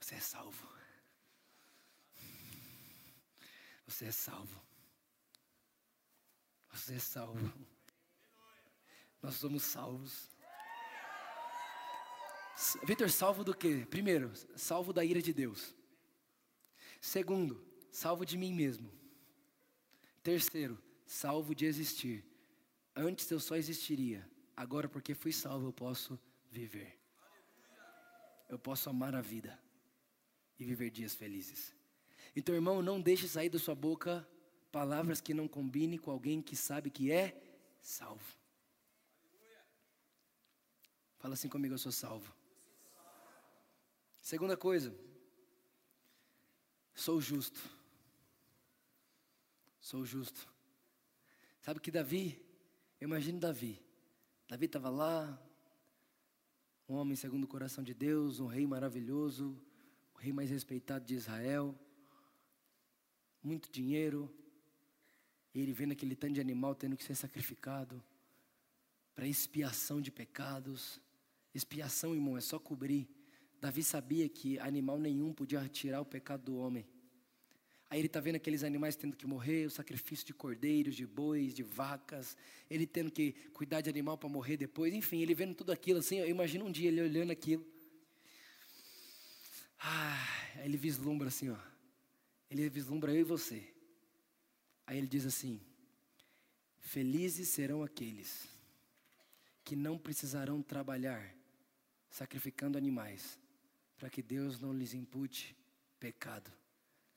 [0.00, 0.72] você é salvo.
[3.86, 4.62] Você é salvo.
[6.72, 7.52] Você é salvo.
[9.20, 10.30] Nós somos salvos.
[12.84, 13.86] Vitor, salvo do quê?
[13.90, 15.74] Primeiro, salvo da ira de Deus.
[17.00, 18.90] Segundo, salvo de mim mesmo.
[20.22, 22.24] Terceiro, salvo de existir.
[22.94, 26.18] Antes eu só existiria, agora porque fui salvo eu posso
[26.50, 26.98] viver.
[28.48, 29.58] Eu posso amar a vida
[30.58, 31.74] e viver dias felizes.
[32.36, 34.26] Então, irmão, não deixe sair da sua boca
[34.70, 37.40] palavras que não combinem com alguém que sabe que é
[37.80, 38.36] salvo.
[41.18, 42.34] Fala assim comigo, eu sou salvo.
[44.20, 44.94] Segunda coisa,
[46.94, 47.60] sou justo.
[49.80, 50.48] Sou justo.
[51.60, 52.40] Sabe que Davi
[53.02, 53.82] eu imagino Davi.
[54.46, 55.36] Davi estava lá,
[56.88, 59.60] um homem segundo o coração de Deus, um rei maravilhoso,
[60.14, 61.74] o rei mais respeitado de Israel,
[63.42, 64.32] muito dinheiro,
[65.52, 68.00] e ele vendo aquele tanto de animal tendo que ser sacrificado
[69.16, 71.00] para expiação de pecados.
[71.52, 73.08] Expiação, irmão, é só cobrir.
[73.60, 76.86] Davi sabia que animal nenhum podia tirar o pecado do homem.
[77.92, 81.52] Aí ele está vendo aqueles animais tendo que morrer, o sacrifício de cordeiros, de bois,
[81.52, 82.38] de vacas,
[82.70, 86.16] ele tendo que cuidar de animal para morrer depois, enfim, ele vendo tudo aquilo assim,
[86.16, 87.62] eu imagino um dia ele olhando aquilo.
[89.78, 91.58] Ah, aí ele vislumbra assim, ó.
[92.50, 93.62] Ele vislumbra eu e você.
[94.86, 95.60] Aí ele diz assim:
[96.80, 98.48] Felizes serão aqueles
[99.62, 101.36] que não precisarão trabalhar
[102.08, 103.38] sacrificando animais,
[103.98, 105.54] para que Deus não lhes impute
[106.00, 106.50] pecado.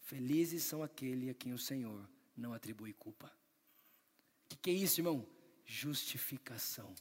[0.06, 3.26] Felizes são aqueles a quem o Senhor não atribui culpa.
[3.26, 5.28] O que, que é isso, irmão?
[5.66, 6.94] Justificação.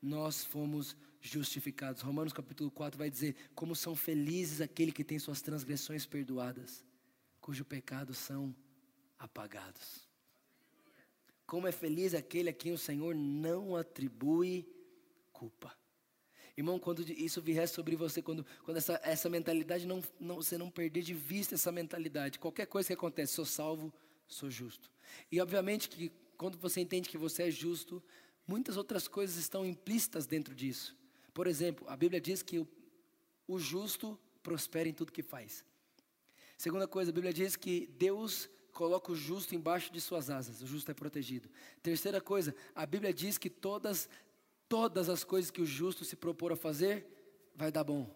[0.00, 2.02] Nós fomos justificados.
[2.02, 6.84] Romanos capítulo 4 vai dizer: Como são felizes aqueles que têm suas transgressões perdoadas,
[7.40, 8.54] cujo pecado são
[9.18, 10.06] apagados.
[11.46, 14.68] Como é feliz aquele a quem o Senhor não atribui
[15.32, 15.74] culpa.
[16.58, 20.68] Irmão, quando isso vier sobre você, quando, quando essa, essa mentalidade, não, não, você não
[20.68, 23.94] perder de vista essa mentalidade, qualquer coisa que acontece, sou salvo,
[24.26, 24.90] sou justo.
[25.30, 28.02] E obviamente que quando você entende que você é justo,
[28.44, 30.96] muitas outras coisas estão implícitas dentro disso.
[31.32, 32.66] Por exemplo, a Bíblia diz que o,
[33.46, 35.64] o justo prospera em tudo que faz.
[36.56, 40.66] Segunda coisa, a Bíblia diz que Deus coloca o justo embaixo de suas asas, o
[40.66, 41.48] justo é protegido.
[41.84, 44.08] Terceira coisa, a Bíblia diz que todas
[44.68, 47.06] todas as coisas que o justo se propor a fazer,
[47.54, 48.14] vai dar bom.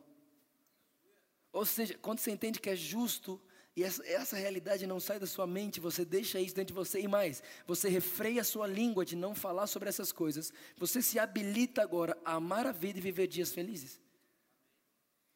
[1.52, 3.40] Ou seja, quando você entende que é justo,
[3.74, 7.00] e essa, essa, realidade não sai da sua mente, você deixa isso dentro de você
[7.00, 11.18] e mais, você refreia a sua língua de não falar sobre essas coisas, você se
[11.18, 14.00] habilita agora a amar a vida e viver dias felizes.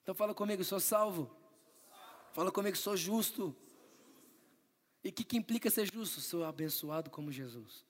[0.02, 1.34] Então fala comigo, sou salvo.
[2.32, 3.56] Fala comigo, sou justo.
[5.02, 6.20] E o que, que implica ser justo?
[6.20, 7.84] Sou abençoado como Jesus.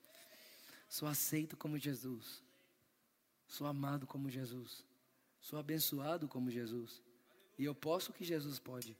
[0.87, 2.46] Sou aceito como Jesus.
[3.47, 4.85] Sou amado como Jesus.
[5.39, 7.01] Sou abençoado como Jesus.
[7.57, 8.97] E eu posso o que Jesus pode.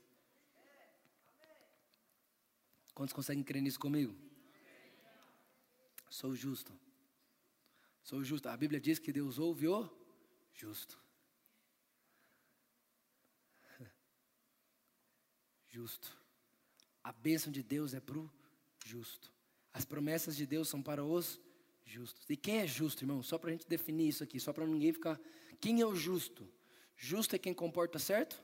[2.94, 4.16] Quantos conseguem crer nisso comigo?
[6.10, 6.72] Sou justo.
[8.02, 8.48] Sou justo.
[8.48, 9.88] A Bíblia diz que Deus ouve o
[10.54, 10.98] justo.
[15.68, 16.16] Justo.
[17.04, 18.30] A bênção de Deus é para o
[18.84, 19.32] justo.
[19.72, 21.47] As promessas de Deus são para os justos.
[22.28, 23.22] E quem é justo, irmão?
[23.22, 25.20] Só para a gente definir isso aqui, só para ninguém ficar.
[25.60, 26.48] Quem é o justo?
[26.96, 28.42] Justo é quem comporta certo?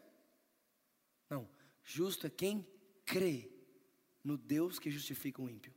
[1.28, 1.48] Não.
[1.82, 2.66] Justo é quem
[3.04, 3.50] crê
[4.22, 5.74] no Deus que justifica o ímpio.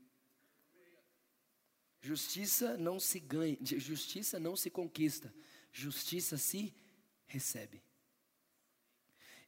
[2.02, 5.34] Justiça não se ganha, justiça não se conquista,
[5.72, 6.74] justiça se
[7.26, 7.84] recebe.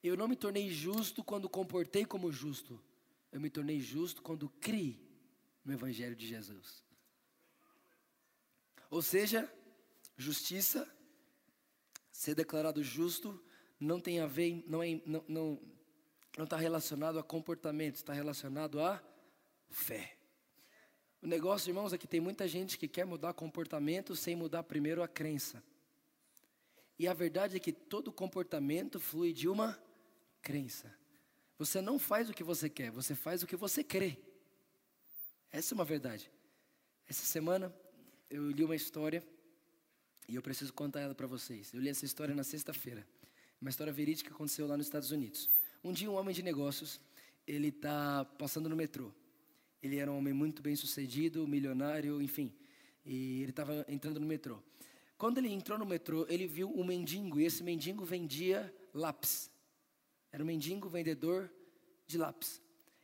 [0.04, 2.82] Eu não me tornei justo quando comportei como justo,
[3.32, 5.00] eu me tornei justo quando criei
[5.64, 6.89] no Evangelho de Jesus.
[8.90, 9.52] Ou seja,
[10.18, 10.90] justiça,
[12.12, 13.42] ser declarado justo,
[13.80, 15.62] não tem a ver, não é, não, não,
[16.38, 19.02] não está relacionado a comportamento, está relacionado a
[19.70, 20.18] fé.
[21.22, 25.04] O negócio, irmãos, é que tem muita gente que quer mudar comportamento sem mudar primeiro
[25.04, 25.64] a crença.
[26.98, 29.82] E a verdade é que todo comportamento flui de uma
[30.42, 30.94] crença.
[31.58, 34.18] Você não faz o que você quer, você faz o que você crê.
[35.52, 36.32] Essa é uma verdade.
[37.08, 37.74] Essa semana
[38.30, 39.24] eu li uma história
[40.28, 41.74] e eu preciso contar ela para vocês.
[41.74, 43.06] Eu li essa história na sexta-feira.
[43.60, 45.50] Uma história verídica que aconteceu lá nos Estados Unidos.
[45.84, 47.00] Um dia um homem de negócios,
[47.48, 49.12] ele está passando no metrô.
[49.82, 52.54] Ele era um homem muito bem sucedido, milionário, enfim.
[53.06, 54.60] E ele estava entrando no metrô.
[55.18, 59.50] Quando ele entrou no metrô, ele viu um mendigo, e esse mendigo vendia lápis.
[60.32, 61.52] Era um mendigo vendedor
[62.06, 62.62] de lápis.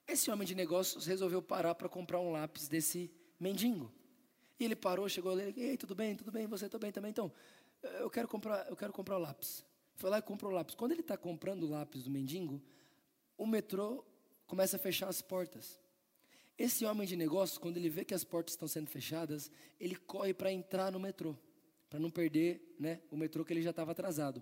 [0.08, 3.92] Esse homem de negócios resolveu parar para comprar um lápis desse mendigo.
[4.60, 7.12] E ele parou, chegou ali, ei, tudo bem, tudo bem, você está bem também?
[7.12, 7.32] Então,
[8.00, 9.64] eu quero comprar, eu quero comprar o lápis.
[9.96, 10.76] Foi lá e comprou o lápis.
[10.76, 12.62] Quando ele está comprando o lápis do mendigo,
[13.38, 14.04] o metrô
[14.48, 15.80] começa a fechar as portas.
[16.58, 20.34] Esse homem de negócios, quando ele vê que as portas estão sendo fechadas, ele corre
[20.34, 21.36] para entrar no metrô,
[21.90, 24.42] para não perder né, o metrô que ele já estava atrasado.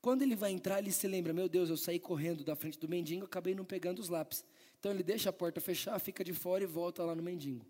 [0.00, 2.88] Quando ele vai entrar, ele se lembra: meu Deus, eu saí correndo da frente do
[2.88, 4.44] mendigo, acabei não pegando os lápis.
[4.80, 7.64] Então ele deixa a porta fechar, fica de fora e volta lá no mendigo.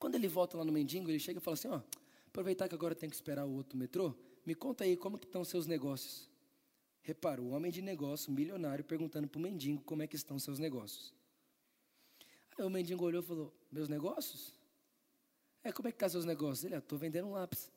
[0.00, 1.82] Quando ele volta lá no mendigo, ele chega e fala assim: ó,
[2.26, 4.14] aproveitar que agora tem que esperar o outro metrô,
[4.46, 6.28] me conta aí como que estão seus negócios.
[7.02, 10.58] Repara, o homem de negócio, milionário, perguntando para o mendigo como é que estão seus
[10.58, 11.14] negócios.
[12.56, 14.54] Aí o mendigo olhou e falou: Meus negócios?
[15.62, 16.64] É, como é que estão tá seus negócios?
[16.64, 17.70] Ele, estou vendendo um lápis.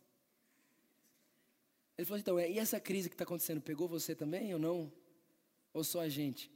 [1.98, 4.90] Ele falou: Então, é, e essa crise que está acontecendo, pegou você também ou não?
[5.74, 6.50] Ou só a gente?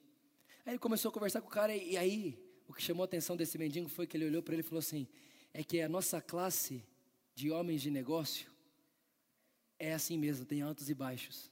[0.66, 3.36] Aí ele começou a conversar com o cara, e aí o que chamou a atenção
[3.36, 5.08] desse mendigo foi que ele olhou para ele e falou assim:
[5.58, 6.84] É que a nossa classe
[7.34, 8.48] de homens de negócio
[9.80, 11.52] é assim mesmo, tem altos e baixos.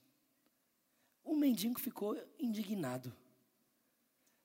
[1.24, 3.12] O mendigo ficou indignado.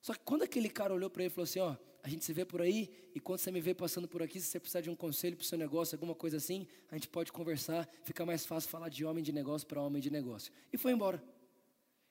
[0.01, 2.33] Só que quando aquele cara olhou para ele e falou assim: Ó, a gente se
[2.33, 4.89] vê por aí, e quando você me vê passando por aqui, se você precisar de
[4.89, 8.47] um conselho para o seu negócio, alguma coisa assim, a gente pode conversar, fica mais
[8.47, 10.51] fácil falar de homem de negócio para homem de negócio.
[10.73, 11.23] E foi embora.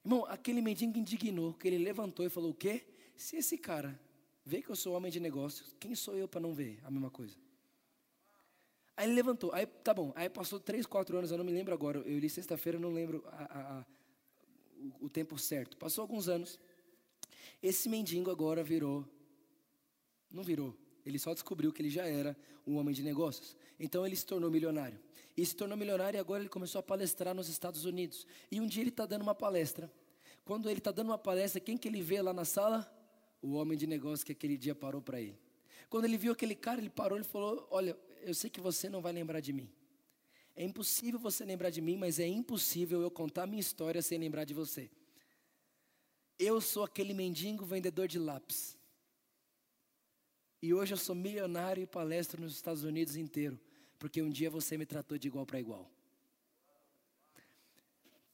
[0.05, 2.85] Irmão, aquele mendigo indignou, que ele levantou e falou: O quê?
[3.15, 3.99] Se esse cara
[4.49, 7.11] vê que eu sou homem de negócio, quem sou eu para não ver a mesma
[7.11, 7.35] coisa?
[8.97, 11.71] Aí ele levantou, aí tá bom, aí passou três, quatro anos, eu não me lembro
[11.73, 13.85] agora, eu li sexta-feira, não lembro a, a, a,
[15.01, 15.77] o, o tempo certo.
[15.77, 16.59] Passou alguns anos,
[17.61, 19.05] esse mendigo agora virou,
[20.31, 22.35] não virou, ele só descobriu que ele já era
[22.65, 23.55] um homem de negócios.
[23.79, 24.99] Então ele se tornou milionário.
[25.37, 28.25] E se tornou milionário e agora ele começou a palestrar nos Estados Unidos.
[28.51, 29.89] E um dia ele está dando uma palestra.
[30.43, 32.98] Quando ele está dando uma palestra, quem que ele vê lá na sala?
[33.41, 35.39] O homem de negócio que aquele dia parou para ele.
[35.89, 39.01] Quando ele viu aquele cara, ele parou e falou: Olha, eu sei que você não
[39.01, 39.69] vai lembrar de mim.
[40.55, 44.43] É impossível você lembrar de mim, mas é impossível eu contar minha história sem lembrar
[44.43, 44.89] de você.
[46.37, 48.77] Eu sou aquele mendigo vendedor de lápis.
[50.61, 53.57] E hoje eu sou milionário e palestro nos Estados Unidos inteiro,
[53.97, 55.89] porque um dia você me tratou de igual para igual.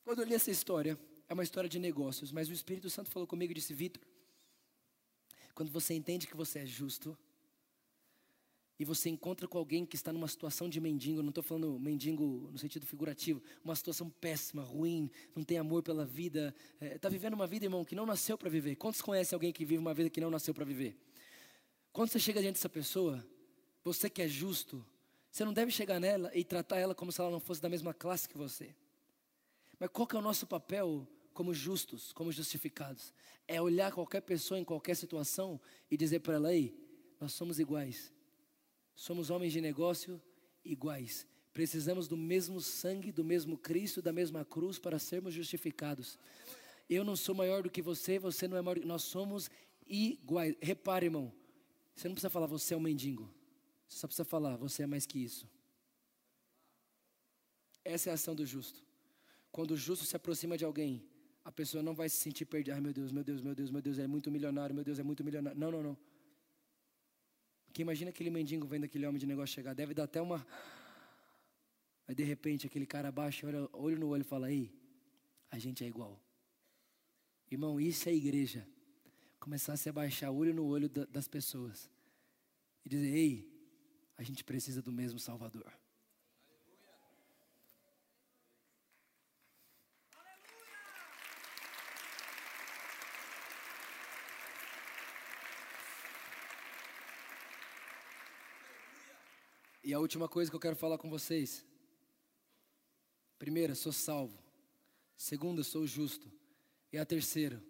[0.04, 3.28] Quando eu li essa história, é uma história de negócios, mas o Espírito Santo falou
[3.28, 4.02] comigo e disse: Vitor,
[5.56, 7.18] quando você entende que você é justo,
[8.78, 12.50] e você encontra com alguém que está numa situação de mendigo, não estou falando mendigo
[12.52, 17.10] no sentido figurativo, uma situação péssima, ruim, não tem amor pela vida, está é, tá
[17.10, 18.76] vivendo uma vida, irmão, que não nasceu para viver.
[18.76, 20.98] Quantos conhecem alguém que vive uma vida que não nasceu para viver?
[21.94, 23.26] Quando você chega diante dessa pessoa,
[23.82, 24.86] você que é justo,
[25.32, 27.94] você não deve chegar nela e tratar ela como se ela não fosse da mesma
[27.94, 28.76] classe que você.
[29.80, 33.13] Mas qual que é o nosso papel como justos, como justificados?
[33.48, 36.74] É olhar qualquer pessoa em qualquer situação e dizer para ela, aí,
[37.19, 38.12] nós somos iguais
[38.95, 40.21] Somos homens de negócio
[40.63, 41.28] iguais.
[41.54, 46.17] Precisamos do mesmo sangue, do mesmo Cristo, da mesma cruz para sermos justificados.
[46.89, 48.80] Eu não sou maior do que você, você não é maior.
[48.86, 49.50] Nós somos
[49.86, 50.56] iguais.
[50.62, 51.34] Repare, irmão.
[51.93, 53.30] Você não precisa falar, você é um mendigo.
[53.88, 55.48] Você só precisa falar, você é mais que isso.
[57.84, 58.84] Essa é a ação do justo.
[59.52, 61.06] Quando o justo se aproxima de alguém,
[61.45, 62.75] a pessoa não vai se sentir perdida.
[62.75, 65.03] Ai meu Deus, meu Deus, meu Deus, meu Deus, é muito milionário, meu Deus, é
[65.03, 65.58] muito milionário.
[65.58, 65.97] Não, não, não.
[67.67, 70.45] Porque imagina aquele mendigo vendo aquele homem de negócio chegar, deve dar até uma.
[72.08, 74.73] Aí de repente aquele cara abaixa, olha, olho no olho e fala: Ei,
[75.51, 76.19] a gente é igual.
[77.51, 78.67] Irmão, isso é igreja.
[79.39, 81.91] Começar a se abaixar olho no olho das pessoas
[82.84, 83.55] e dizer: Ei,
[84.17, 85.71] a gente precisa do mesmo Salvador.
[99.86, 101.63] E a última coisa que eu quero falar com vocês.
[103.38, 104.36] Primeira, sou salvo.
[105.15, 106.28] Segunda, sou justo.
[106.91, 107.62] E a terceira,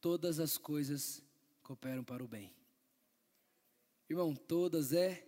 [0.00, 1.22] todas as coisas
[1.62, 2.52] cooperam para o bem.
[4.10, 5.24] Irmão, todas é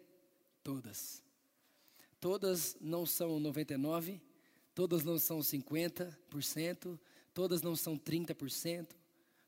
[0.65, 1.23] todas.
[2.19, 4.21] Todas não são 99,
[4.75, 6.99] todas não são 50%,
[7.33, 8.89] todas não são 30%,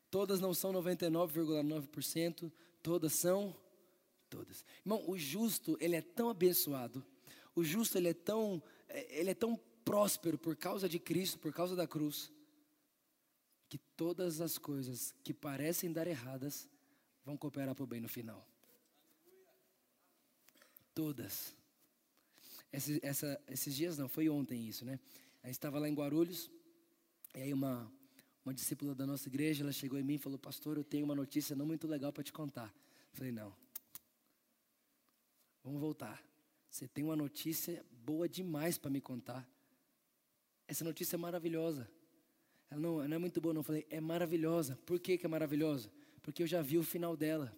[0.09, 2.49] todas não são 99,9%,
[2.81, 3.53] todas são
[4.31, 4.63] todas.
[4.83, 7.05] Irmão, o justo, ele é tão abençoado.
[7.53, 11.53] O justo, ele é tão, é, ele é tão próspero por causa de Cristo, por
[11.53, 12.31] causa da cruz,
[13.69, 16.67] que todas as coisas que parecem dar erradas
[17.25, 18.47] vão cooperar para o bem no final.
[20.95, 21.53] Todas.
[22.71, 24.97] Esse, essa, esses dias não, foi ontem isso, né?
[25.43, 26.49] A gente estava lá em Guarulhos,
[27.35, 27.91] e aí uma,
[28.45, 31.15] uma discípula da nossa igreja, ela chegou em mim e falou, pastor, eu tenho uma
[31.15, 32.73] notícia não muito legal para te contar.
[33.11, 33.53] Eu falei, não,
[35.63, 36.23] Vamos voltar.
[36.69, 39.47] Você tem uma notícia boa demais para me contar.
[40.67, 41.89] Essa notícia é maravilhosa.
[42.69, 43.59] Ela não, não é muito boa, não.
[43.59, 44.79] Eu falei, é maravilhosa.
[44.85, 45.91] Por que, que é maravilhosa?
[46.21, 47.55] Porque eu já vi o final dela.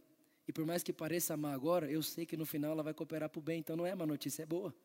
[0.47, 3.29] E por mais que pareça amar agora, eu sei que no final ela vai cooperar
[3.29, 3.59] para o bem.
[3.59, 4.75] Então não é uma notícia, é boa.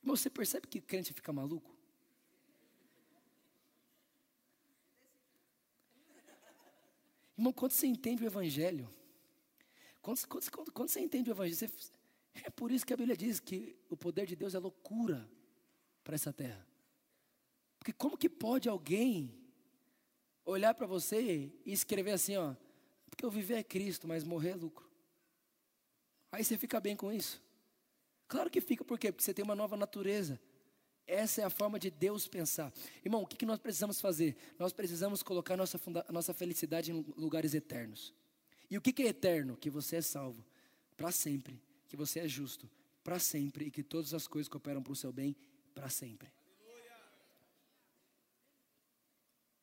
[0.00, 1.74] Irmão, você percebe que crente fica maluco?
[7.36, 8.88] Irmão, quando você entende o Evangelho,
[10.06, 11.68] quando, quando, quando, você entende o Evangelho, você,
[12.44, 15.28] é por isso que a Bíblia diz que o poder de Deus é loucura
[16.04, 16.64] para essa terra.
[17.80, 19.34] Porque como que pode alguém
[20.44, 22.54] olhar para você e escrever assim, ó,
[23.10, 24.88] porque eu viver é Cristo, mas morrer é lucro.
[26.30, 27.42] Aí você fica bem com isso?
[28.28, 29.10] Claro que fica, por quê?
[29.10, 30.40] Porque você tem uma nova natureza.
[31.04, 32.72] Essa é a forma de Deus pensar.
[33.04, 34.36] Irmão, o que, que nós precisamos fazer?
[34.56, 35.80] Nós precisamos colocar nossa,
[36.12, 38.14] nossa felicidade em lugares eternos.
[38.70, 39.56] E o que, é eterno?
[39.56, 40.44] Que você é salvo
[40.96, 42.68] para sempre, que você é justo
[43.04, 45.36] para sempre e que todas as coisas cooperam para o seu bem
[45.74, 46.28] para sempre.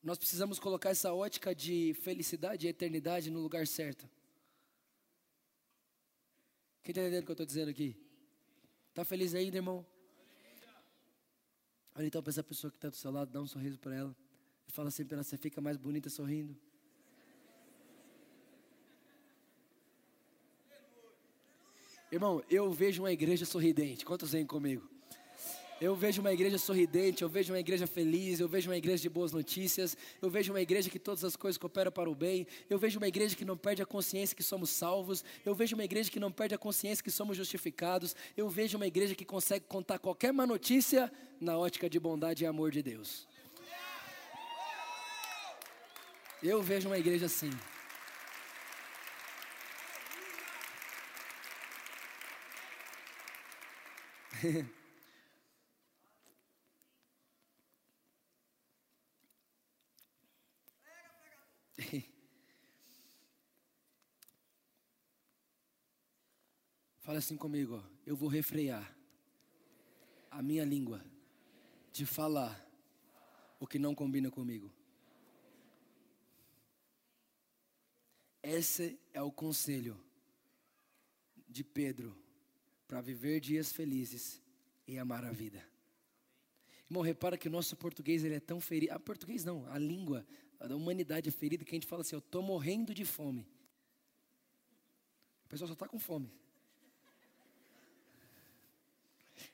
[0.01, 4.09] Nós precisamos colocar essa ótica de felicidade e eternidade no lugar certo.
[6.81, 7.95] Quem está entendendo o que eu estou dizendo aqui?
[8.89, 9.85] Está feliz ainda, irmão?
[11.95, 14.15] Olha então para essa pessoa que está do seu lado, dá um sorriso para ela.
[14.67, 16.57] E fala assim para ela: você fica mais bonita sorrindo.
[22.13, 24.05] Irmão, eu vejo uma igreja sorridente.
[24.05, 24.87] Quantos vêm comigo?
[25.81, 29.09] Eu vejo uma igreja sorridente, eu vejo uma igreja feliz, eu vejo uma igreja de
[29.09, 32.77] boas notícias, eu vejo uma igreja que todas as coisas cooperam para o bem, eu
[32.77, 36.11] vejo uma igreja que não perde a consciência que somos salvos, eu vejo uma igreja
[36.11, 39.97] que não perde a consciência que somos justificados, eu vejo uma igreja que consegue contar
[39.97, 43.27] qualquer má notícia na ótica de bondade e amor de Deus.
[46.43, 47.49] Eu vejo uma igreja assim.
[66.99, 68.93] Fala assim comigo, eu vou refrear
[70.29, 71.01] a minha língua
[71.93, 72.61] de falar
[73.59, 74.69] o que não combina comigo.
[78.41, 79.97] Esse é o conselho
[81.47, 82.13] de Pedro
[82.87, 84.42] para viver dias felizes
[84.87, 85.63] e amar a vida.
[86.89, 88.93] Irmão, repara que o nosso português ele é tão ferido.
[88.93, 90.25] Ah, português não, a língua
[90.59, 93.47] da humanidade é ferida que a gente fala assim: eu estou morrendo de fome.
[95.45, 96.31] A pessoa só está com fome.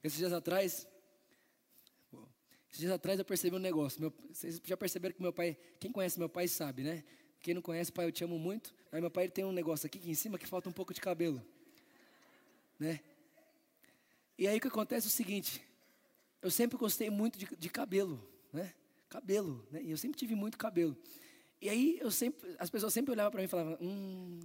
[0.03, 0.87] Esses dias atrás,
[2.69, 3.99] esses dias atrás eu percebi um negócio.
[3.99, 7.03] Meu, vocês já perceberam que meu pai, quem conhece meu pai sabe, né?
[7.41, 8.73] Quem não conhece, pai, eu te amo muito.
[8.91, 11.01] Aí meu pai tem um negócio aqui, aqui em cima que falta um pouco de
[11.01, 11.43] cabelo,
[12.77, 12.99] né?
[14.39, 15.61] E aí o que acontece é o seguinte:
[16.41, 18.73] eu sempre gostei muito de, de cabelo, né?
[19.09, 19.81] cabelo, né?
[19.83, 20.95] E eu sempre tive muito cabelo.
[21.61, 24.39] E aí eu sempre, as pessoas sempre olhavam para mim e falavam, hum,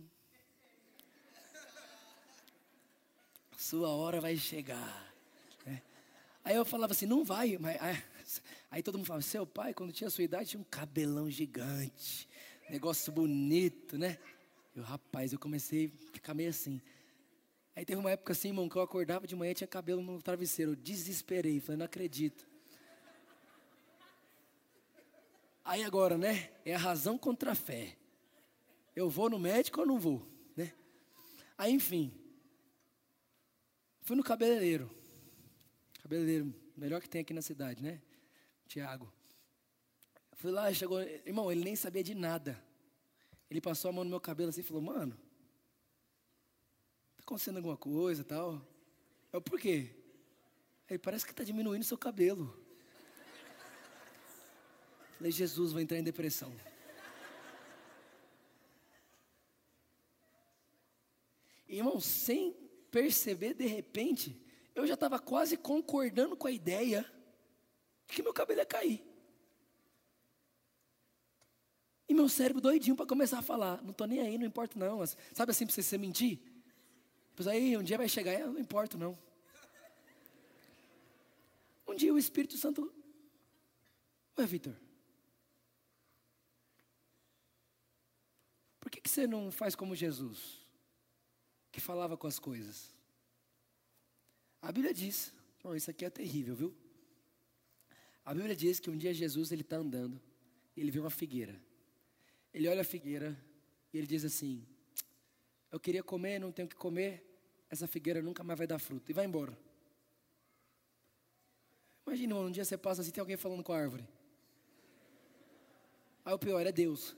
[3.57, 5.15] sua hora vai chegar.
[5.65, 5.81] Né?
[6.43, 8.03] Aí eu falava assim, não vai, mas aí,
[8.73, 12.29] aí todo mundo falava, seu pai, quando tinha sua idade, tinha um cabelão gigante,
[12.69, 14.19] negócio bonito, né?
[14.75, 16.83] Eu, rapaz, eu comecei a ficar meio assim.
[17.77, 20.23] Aí teve uma época assim, irmão, que eu acordava de manhã e tinha cabelo no
[20.23, 20.73] travesseiro.
[20.73, 22.47] Eu desesperei, falei, não acredito.
[25.65, 26.51] Aí agora, né?
[26.65, 27.97] É a razão contra a fé.
[28.95, 30.25] Eu vou no médico ou não vou,
[30.57, 30.73] né?
[31.59, 32.13] Aí, enfim.
[34.03, 34.95] Fui no cabeleireiro.
[36.03, 38.01] Cabeleireiro, melhor que tem aqui na cidade, né?
[38.69, 39.13] Tiago.
[40.35, 42.63] Fui lá, chegou, irmão, ele nem sabia de nada.
[43.51, 45.19] Ele passou a mão no meu cabelo assim e falou: "Mano,
[47.25, 48.61] acontecendo alguma coisa, tal?"
[49.33, 49.91] Eu, por quê?
[50.89, 52.57] Aí parece que está diminuindo seu cabelo.
[55.17, 56.55] Falei, Jesus vai entrar em depressão.
[61.67, 62.53] Irmão, sem
[62.91, 64.41] perceber, de repente,
[64.75, 67.03] eu já estava quase concordando com a ideia
[68.07, 69.05] de que meu cabelo ia cair.
[72.09, 73.83] E meu cérebro doidinho para começar a falar.
[73.83, 75.05] Não estou nem aí, não importa não.
[75.33, 76.39] Sabe assim, para você mentir?
[77.35, 79.19] Pois aí, um dia vai chegar, eu não importo não.
[81.87, 82.93] Um dia o Espírito Santo...
[84.37, 84.75] Ué, Vitor,
[88.85, 90.61] Por que, que você não faz como Jesus,
[91.73, 92.95] que falava com as coisas?
[94.61, 95.33] A Bíblia diz,
[95.63, 96.77] oh, isso aqui é terrível, viu?
[98.23, 100.21] A Bíblia diz que um dia Jesus ele está andando,
[100.77, 101.59] e ele vê uma figueira.
[102.53, 103.35] Ele olha a figueira
[103.91, 104.67] e ele diz assim:
[105.75, 107.21] Eu queria comer, não tenho que comer,
[107.69, 109.11] essa figueira nunca mais vai dar fruto.
[109.11, 109.59] E vai embora.
[112.07, 114.07] Imagina, um dia você passa assim, tem alguém falando com a árvore.
[116.25, 117.17] Aí o pior é Deus.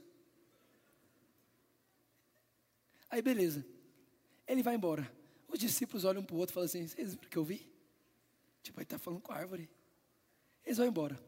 [3.11, 3.63] Aí beleza.
[4.47, 5.13] Ele vai embora.
[5.49, 7.45] Os discípulos olham um para o outro e falam assim: Vocês viram o que eu
[7.45, 7.71] vi?
[8.63, 9.69] Tipo, ele está falando com a árvore.
[10.65, 11.23] Eles vão embora.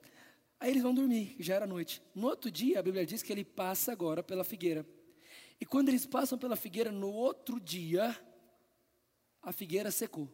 [0.59, 2.01] Aí eles vão dormir, já era noite.
[2.15, 4.87] No outro dia, a Bíblia diz que ele passa agora pela figueira.
[5.61, 8.17] E quando eles passam pela figueira, no outro dia,
[9.43, 10.29] a figueira secou.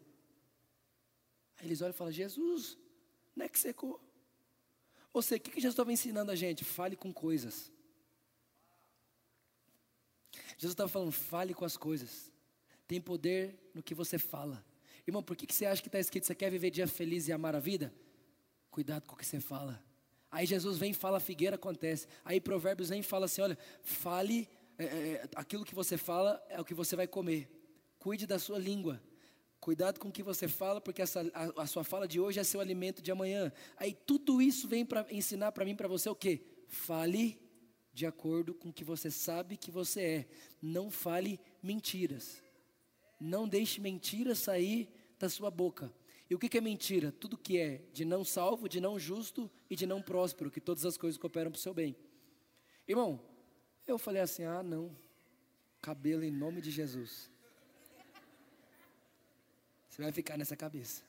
[1.59, 2.77] Aí eles olham e falam: Jesus,
[3.35, 4.01] não é que secou?
[5.13, 6.65] Ou seja, o que Jesus estava ensinando a gente?
[6.65, 7.73] Fale com coisas.
[10.59, 12.33] Jesus estava falando, fale com as coisas.
[12.87, 14.65] Tem poder no que você fala.
[15.07, 17.33] Irmão, por que, que você acha que está escrito, você quer viver dia feliz e
[17.33, 17.95] amar a vida?
[18.71, 19.83] Cuidado com o que você fala.
[20.31, 22.09] Aí Jesus vem e fala, a figueira acontece.
[22.25, 24.49] Aí Provérbios vem e fala assim: olha, fale,
[24.79, 27.49] é, é, aquilo que você fala é o que você vai comer.
[27.99, 29.01] Cuide da sua língua.
[29.61, 32.45] Cuidado com o que você fala, porque essa, a, a sua fala de hoje é
[32.45, 33.53] seu alimento de amanhã.
[33.77, 36.45] Aí tudo isso vem para ensinar para mim, para você o quê?
[36.69, 37.41] Fale
[37.93, 40.29] de acordo com o que você sabe que você é.
[40.61, 42.43] Não fale mentiras.
[43.21, 45.91] Não deixe mentiras sair da sua boca.
[46.29, 47.13] E o que é mentira?
[47.13, 50.85] Tudo que é de não salvo, de não justo e de não próspero, que todas
[50.85, 51.97] as coisas cooperam para o seu bem.
[52.89, 53.21] Irmão,
[53.87, 54.95] eu falei assim: ah, não,
[55.81, 57.31] cabelo em nome de Jesus.
[59.89, 61.03] Você vai ficar nessa cabeça.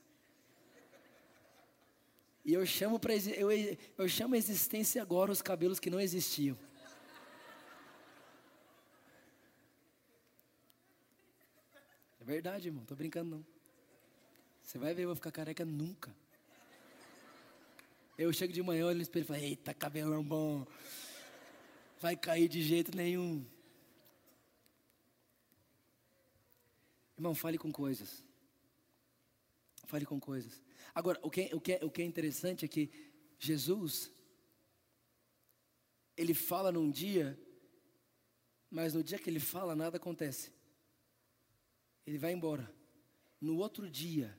[2.44, 3.50] E eu chamo, pra, eu,
[3.98, 6.56] eu chamo a existência agora os cabelos que não existiam.
[12.26, 13.46] verdade, irmão, tô brincando não.
[14.60, 16.12] Você vai ver, eu vou ficar careca nunca.
[18.18, 20.66] Eu chego de manhã, olho no espelho e falo, eita, cabelão bom.
[21.98, 23.44] Vai cair de jeito nenhum.
[27.16, 28.22] Irmão, fale com coisas.
[29.86, 30.60] Fale com coisas.
[30.94, 32.90] Agora, o que, o, que o que é interessante é que
[33.38, 34.12] Jesus,
[36.16, 37.38] ele fala num dia,
[38.70, 40.52] mas no dia que ele fala, nada acontece.
[42.06, 42.70] Ele vai embora.
[43.40, 44.36] No outro dia,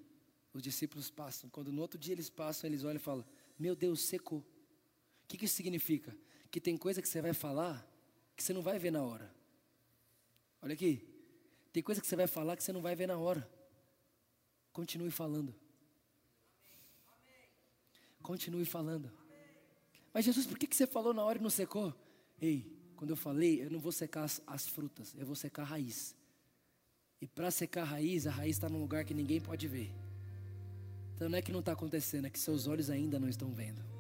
[0.54, 1.50] os discípulos passam.
[1.50, 3.26] Quando no outro dia eles passam, eles olham e falam:
[3.58, 4.40] Meu Deus, secou.
[4.40, 6.16] O que, que isso significa?
[6.52, 7.86] Que tem coisa que você vai falar
[8.36, 9.34] que você não vai ver na hora.
[10.62, 11.08] Olha aqui.
[11.74, 13.50] Tem coisa que você vai falar que você não vai ver na hora.
[14.72, 15.54] Continue falando.
[18.22, 19.12] Continue falando.
[20.14, 21.94] Mas Jesus, por que, que você falou na hora e não secou?
[22.42, 25.66] Ei, quando eu falei, eu não vou secar as, as frutas, eu vou secar a
[25.66, 26.16] raiz.
[27.22, 29.92] E para secar a raiz, a raiz está num lugar que ninguém pode ver.
[31.16, 33.97] Então não é que não está acontecendo, é que seus olhos ainda não estão vendo.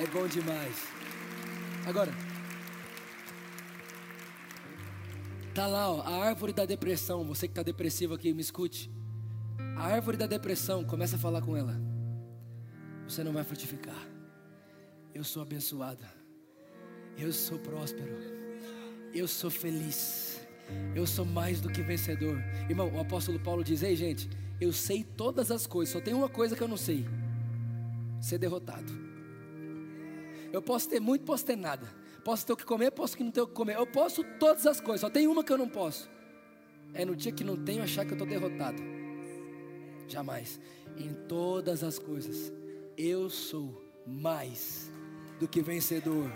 [0.00, 0.74] É bom demais.
[1.84, 2.10] Agora,
[5.54, 7.22] tá lá, ó, a árvore da depressão.
[7.26, 8.90] Você que está depressivo aqui, me escute.
[9.76, 11.78] A árvore da depressão, começa a falar com ela.
[13.06, 14.08] Você não vai frutificar.
[15.14, 16.10] Eu sou abençoada.
[17.18, 18.16] Eu sou próspero.
[19.12, 20.40] Eu sou feliz.
[20.94, 22.42] Eu sou mais do que vencedor.
[22.70, 26.28] Irmão, o apóstolo Paulo diz: Ei, gente, eu sei todas as coisas, só tem uma
[26.30, 27.04] coisa que eu não sei:
[28.18, 29.09] ser derrotado.
[30.52, 31.86] Eu posso ter muito, posso ter nada.
[32.24, 33.76] Posso ter o que comer, posso que não ter o que comer.
[33.76, 36.10] Eu posso todas as coisas, só tem uma que eu não posso.
[36.92, 38.82] É no dia que não tenho achar que eu estou derrotado.
[40.08, 40.60] Jamais.
[40.96, 42.52] Em todas as coisas,
[42.96, 44.90] eu sou mais
[45.38, 46.30] do que vencedor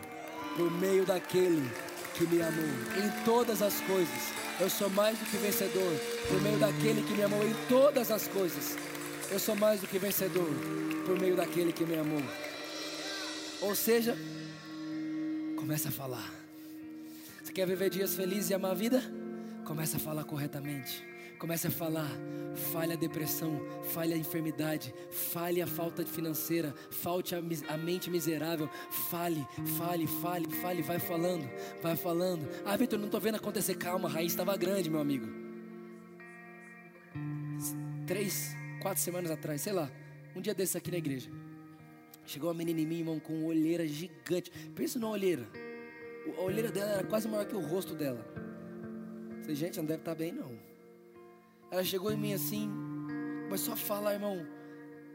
[0.57, 1.69] por meio daquele
[2.15, 2.65] que me amou.
[2.65, 5.93] Em todas as coisas, eu sou mais do que vencedor
[6.29, 7.43] por meio daquele que me amou.
[7.45, 8.77] Em todas as coisas,
[9.31, 10.49] eu sou mais do que vencedor
[11.05, 12.23] por meio daquele que me amou.
[13.65, 14.15] Ou seja,
[15.57, 16.31] começa a falar.
[17.43, 19.03] Você quer viver dias felizes e amar a vida?
[19.65, 21.03] Começa a falar corretamente.
[21.39, 22.11] Comece a falar.
[22.73, 23.61] Fale a depressão,
[23.93, 28.69] fale a enfermidade, fale a falta financeira, falte a, a, mente miserável.
[29.11, 29.45] Fale,
[29.77, 31.51] fale, fale, fale, vai falando,
[31.83, 32.49] vai falando.
[32.65, 33.75] Ah, Vitor, não estou vendo acontecer.
[33.77, 35.27] Calma, a raiz estava grande, meu amigo.
[38.07, 39.91] Três, quatro semanas atrás, sei lá,
[40.37, 41.29] um dia desses aqui na igreja.
[42.27, 44.51] Chegou uma menina em mim, irmão, com uma olheira gigante.
[44.75, 45.47] Pensa numa olheira.
[46.39, 48.25] A olheira dela era quase maior que o rosto dela.
[49.43, 50.53] Falei, gente, não deve estar tá bem, não.
[51.71, 52.71] Ela chegou em mim assim,
[53.45, 54.47] começou a falar, irmão.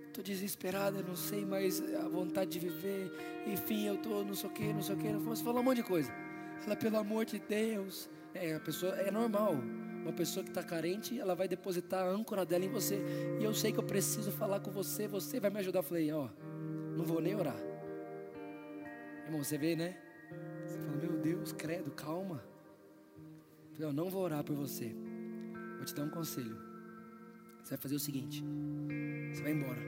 [0.07, 3.11] Estou desesperada, não sei mais a vontade de viver.
[3.47, 5.07] Enfim, eu estou não sei o que, não sei o que.
[5.07, 6.11] Ela falou um monte de coisa.
[6.65, 8.09] Ela, pelo amor de Deus.
[8.33, 9.55] É, a pessoa, é normal.
[10.03, 12.99] Uma pessoa que está carente, ela vai depositar a âncora dela em você.
[13.39, 15.79] E eu sei que eu preciso falar com você, você vai me ajudar.
[15.79, 16.29] Eu falei, ó,
[16.99, 17.55] não vou nem orar.
[19.25, 19.97] Irmão, você vê, né?
[20.67, 22.43] Você fala, meu Deus, credo, calma.
[23.79, 24.93] Eu não vou orar por você.
[25.77, 26.57] Vou te dar um conselho.
[27.63, 28.43] Você vai fazer o seguinte:
[29.31, 29.79] você vai embora.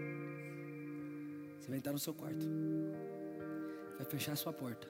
[1.60, 2.48] Você vai entrar no seu quarto.
[3.98, 4.88] Vai fechar a sua porta.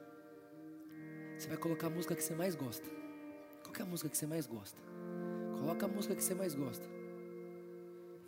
[1.40, 2.88] Você vai colocar a música que você mais gosta.
[3.64, 4.80] Qual é a música que você mais gosta?
[5.58, 6.88] Coloca a música que você mais gosta.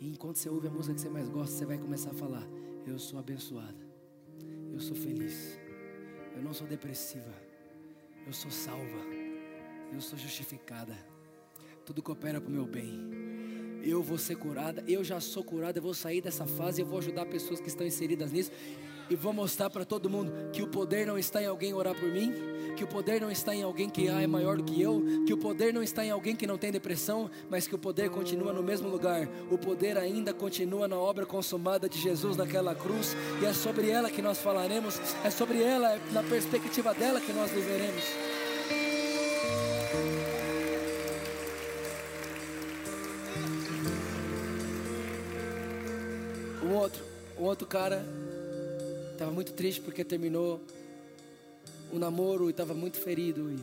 [0.00, 2.44] E enquanto você ouve a música que você mais gosta, você vai começar a falar:
[2.84, 3.83] Eu sou abençoada.
[4.74, 5.58] Eu sou feliz.
[6.36, 7.32] Eu não sou depressiva.
[8.26, 9.02] Eu sou salva.
[9.92, 10.96] Eu sou justificada
[11.84, 12.98] tudo coopera para o meu bem.
[13.82, 16.98] Eu vou ser curada, eu já sou curada, eu vou sair dessa fase, eu vou
[16.98, 18.50] ajudar pessoas que estão inseridas nisso
[19.08, 22.08] e vou mostrar para todo mundo que o poder não está em alguém orar por
[22.08, 22.32] mim,
[22.76, 25.32] que o poder não está em alguém que ah, é maior do que eu, que
[25.32, 28.52] o poder não está em alguém que não tem depressão, mas que o poder continua
[28.52, 29.28] no mesmo lugar.
[29.50, 34.10] O poder ainda continua na obra consumada de Jesus naquela cruz, e é sobre ela
[34.10, 38.04] que nós falaremos, é sobre ela, na perspectiva dela que nós viveremos.
[46.74, 47.02] outro,
[47.38, 48.04] um outro cara
[49.34, 50.60] muito triste porque terminou
[51.92, 53.58] o namoro e estava muito ferido e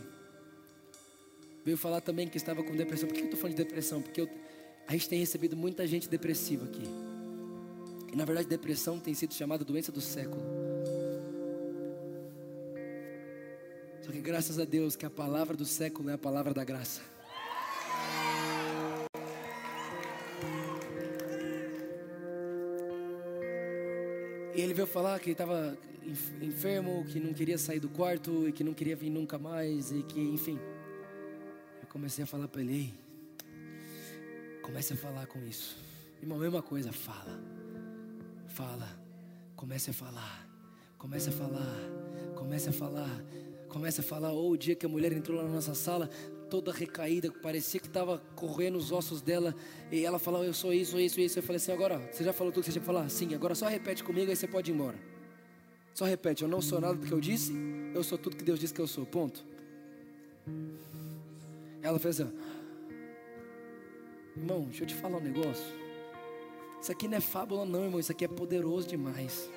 [1.63, 3.07] veio falar também que estava com depressão.
[3.07, 4.01] Por que eu estou falando de depressão?
[4.01, 4.29] Porque eu,
[4.87, 6.83] a gente tem recebido muita gente depressiva aqui.
[8.11, 10.41] E na verdade depressão tem sido chamada doença do século.
[14.01, 17.10] Só que graças a Deus que a palavra do século é a palavra da graça.
[24.71, 25.77] Ele veio falar que estava
[26.41, 30.01] enfermo, que não queria sair do quarto e que não queria vir nunca mais e
[30.03, 30.57] que, enfim.
[31.81, 32.93] Eu comecei a falar para ele:
[34.61, 35.77] comece a falar com isso.
[36.21, 37.37] Irmão, mesma coisa, fala.
[38.47, 38.87] Fala.
[39.57, 40.47] Comece a falar.
[40.97, 41.77] Comece a falar.
[42.35, 43.25] Comece a falar.
[43.67, 44.31] Comece a falar.
[44.31, 46.09] Ou o dia que a mulher entrou lá na nossa sala,
[46.51, 49.55] toda recaída, parecia que estava correndo os ossos dela.
[49.89, 51.39] E ela falou: Eu sou isso, isso, isso.
[51.39, 53.07] Eu falei assim: Agora, você já falou tudo que você tinha que falar?
[53.09, 54.99] Sim, agora só repete comigo, aí você pode ir embora.
[55.93, 57.53] Só repete: Eu não sou nada do que eu disse,
[57.95, 59.05] eu sou tudo que Deus disse que eu sou.
[59.05, 59.45] Ponto.
[61.81, 62.33] Ela fez assim:
[64.35, 65.81] Irmão, deixa eu te falar um negócio.
[66.81, 67.99] Isso aqui não é fábula, não, irmão.
[67.99, 69.49] Isso aqui é poderoso demais.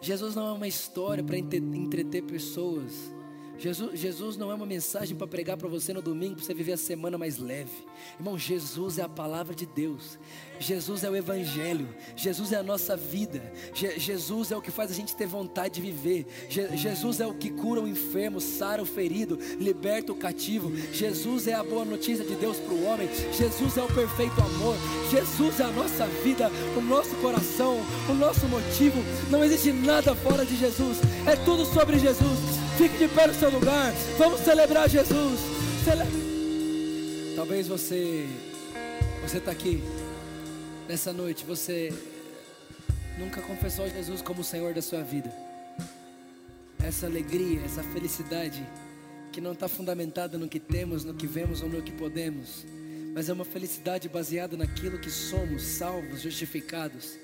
[0.00, 3.17] Jesus não é uma história para entreter pessoas.
[3.58, 6.74] Jesus, Jesus não é uma mensagem para pregar para você no domingo, para você viver
[6.74, 7.72] a semana mais leve.
[8.18, 10.16] Irmão, Jesus é a palavra de Deus.
[10.60, 11.88] Jesus é o Evangelho.
[12.14, 13.52] Jesus é a nossa vida.
[13.74, 16.26] Je Jesus é o que faz a gente ter vontade de viver.
[16.48, 20.70] Je Jesus é o que cura o enfermo, sara o ferido, liberta o cativo.
[20.92, 23.08] Jesus é a boa notícia de Deus para o homem.
[23.32, 24.76] Jesus é o perfeito amor.
[25.10, 28.98] Jesus é a nossa vida, o nosso coração, o nosso motivo.
[29.30, 30.98] Não existe nada fora de Jesus.
[31.26, 32.47] É tudo sobre Jesus.
[32.78, 33.92] Fique de pé no seu lugar.
[34.16, 35.40] Vamos celebrar Jesus.
[35.84, 37.34] Cele...
[37.34, 38.24] Talvez você
[39.22, 39.82] você está aqui
[40.88, 41.92] nessa noite você
[43.18, 45.30] nunca confessou Jesus como o Senhor da sua vida,
[46.82, 48.64] essa alegria, essa felicidade
[49.32, 52.64] que não está fundamentada no que temos, no que vemos ou no que podemos,
[53.12, 57.18] mas é uma felicidade baseada naquilo que somos, salvos, justificados.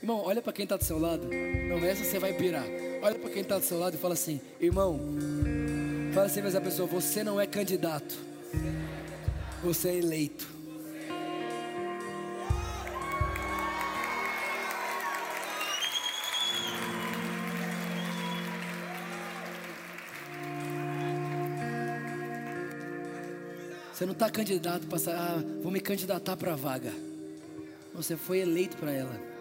[0.00, 1.28] Irmão, olha para quem está do seu lado.
[1.68, 2.64] Não, essa você vai pirar.
[3.02, 5.00] Olha para quem está do seu lado e fala assim: Irmão,
[6.14, 8.16] fala assim, mas a pessoa, você não é candidato,
[9.62, 10.58] você é eleito.
[23.92, 26.92] Você não está candidato para ah, vou me candidatar para a vaga.
[27.92, 29.37] Você foi eleito para ela.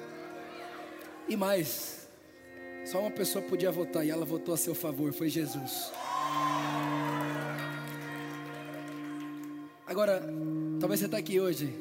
[1.27, 2.07] E mais,
[2.85, 5.91] só uma pessoa podia votar e ela votou a seu favor, foi Jesus.
[9.85, 10.21] Agora,
[10.79, 11.73] talvez você está aqui hoje.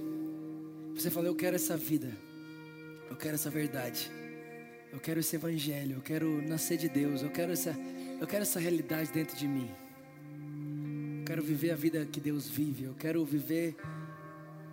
[0.94, 2.10] Você falou, eu quero essa vida.
[3.10, 4.10] Eu quero essa verdade.
[4.92, 5.96] Eu quero esse evangelho.
[5.96, 7.22] Eu quero nascer de Deus.
[7.22, 7.76] Eu quero essa,
[8.20, 9.70] eu quero essa realidade dentro de mim
[11.26, 12.84] quero viver a vida que Deus vive.
[12.84, 13.74] Eu quero viver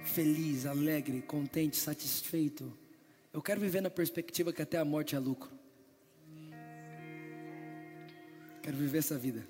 [0.03, 2.71] feliz, alegre, contente, satisfeito.
[3.33, 5.49] Eu quero viver na perspectiva que até a morte é lucro.
[8.61, 9.43] Quero viver essa vida.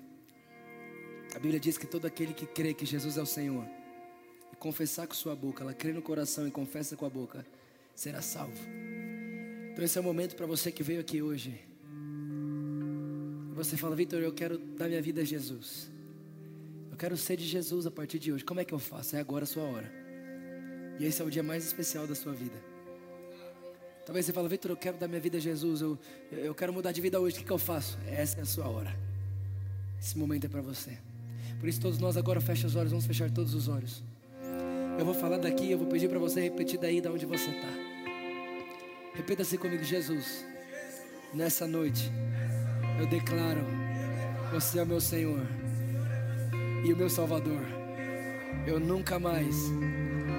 [1.34, 3.66] A Bíblia diz que todo aquele que crê que Jesus é o Senhor
[4.50, 7.44] e confessar com sua boca, ela crê no coração e confessa com a boca,
[7.94, 8.58] será salvo.
[9.72, 11.60] Então esse é o momento para você que veio aqui hoje.
[13.52, 15.90] Você fala, Vitor, eu quero dar minha vida a Jesus.
[16.90, 18.44] Eu quero ser de Jesus a partir de hoje.
[18.44, 19.14] Como é que eu faço?
[19.14, 19.92] É agora a sua hora.
[20.98, 22.73] E esse é o dia mais especial da sua vida.
[24.04, 25.80] Talvez você fale, Vitor, eu quero dar minha vida a Jesus.
[25.80, 25.98] Eu,
[26.30, 27.36] eu quero mudar de vida hoje.
[27.36, 27.98] O que, que eu faço?
[28.06, 28.94] Essa é a sua hora.
[30.00, 30.98] Esse momento é para você.
[31.58, 32.90] Por isso, todos nós agora fecham os olhos.
[32.90, 34.02] Vamos fechar todos os olhos.
[34.98, 35.70] Eu vou falar daqui.
[35.70, 37.68] Eu vou pedir para você repetir daí, da onde você está.
[39.14, 40.44] Repita assim comigo, Jesus.
[41.32, 42.10] Nessa noite,
[43.00, 43.64] eu declaro:
[44.52, 45.40] Você é o meu Senhor
[46.84, 47.62] e o meu Salvador.
[48.66, 49.54] Eu nunca mais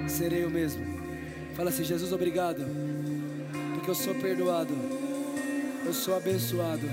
[0.07, 0.85] serei o mesmo.
[1.55, 2.65] Fala assim: Jesus, obrigado,
[3.89, 4.73] eu sou perdoado,
[5.85, 6.89] eu sou abençoado,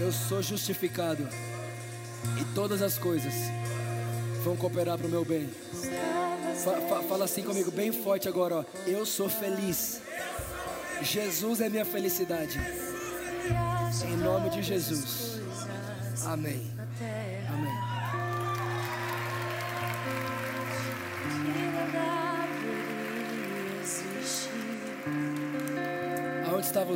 [0.00, 1.28] eu sou justificado,
[2.40, 3.32] e todas as coisas
[4.44, 5.48] vão cooperar para o meu bem.
[7.08, 8.64] Fala assim comigo, bem forte agora, ó.
[8.86, 10.00] Eu sou feliz.
[11.02, 12.60] Jesus é minha felicidade.
[14.06, 15.40] Em nome de Jesus.
[16.24, 16.71] Amém.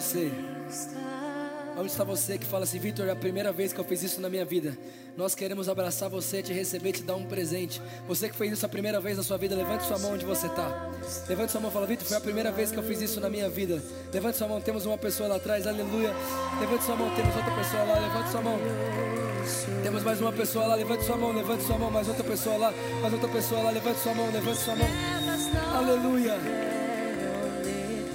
[0.01, 0.31] Você?
[1.79, 4.21] Onde está você que fala assim, Vitor, é a primeira vez que eu fiz isso
[4.21, 4.77] na minha vida.
[5.17, 7.81] Nós queremos abraçar você, te receber, te dar um presente.
[8.07, 10.47] Você que fez isso a primeira vez na sua vida, levante sua mão onde você
[10.47, 10.91] está.
[11.29, 13.31] Levante sua mão e fala, Vitor, foi a primeira vez que eu fiz isso na
[13.31, 13.83] minha vida.
[14.13, 16.13] Levante sua mão, temos uma pessoa lá atrás, aleluia.
[16.61, 18.59] Levante sua mão, temos outra pessoa lá, levante sua mão.
[19.83, 22.75] Temos mais uma pessoa lá, levante sua mão, levante sua mão, mais outra pessoa lá,
[23.01, 24.89] mais outra pessoa lá, levante sua mão, levante sua mão.
[25.75, 26.35] Aleluia.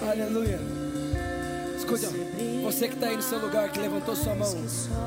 [0.08, 0.81] Aleluia.
[1.96, 2.14] Escuta,
[2.64, 4.56] você que está aí no seu lugar, que levantou sua mão,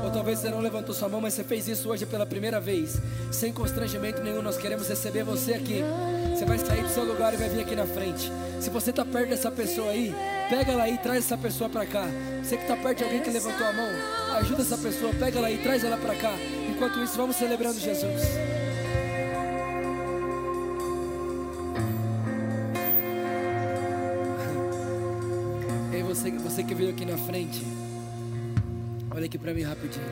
[0.04, 3.00] ou talvez você não levantou sua mão, mas você fez isso hoje pela primeira vez,
[3.32, 5.82] sem constrangimento nenhum, nós queremos receber você aqui.
[6.34, 8.30] Você vai sair do seu lugar e vai vir aqui na frente.
[8.60, 10.14] Se você está perto dessa pessoa aí,
[10.50, 12.06] pega ela aí e traz essa pessoa para cá.
[12.42, 13.88] Você que está perto de alguém que levantou a mão,
[14.38, 16.34] ajuda essa pessoa, pega ela aí traz ela para cá.
[16.68, 18.20] Enquanto isso, vamos celebrando Jesus.
[26.54, 27.64] Você, que veio aqui na frente,
[29.10, 30.04] olha aqui para mim rapidinho.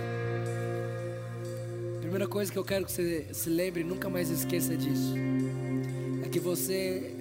[2.00, 5.14] Primeira coisa que eu quero que você se lembre, nunca mais esqueça disso,
[6.24, 7.14] é que você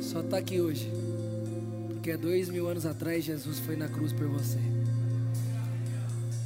[0.00, 0.90] só está aqui hoje,
[1.90, 4.58] porque há dois mil anos atrás Jesus foi na cruz por você.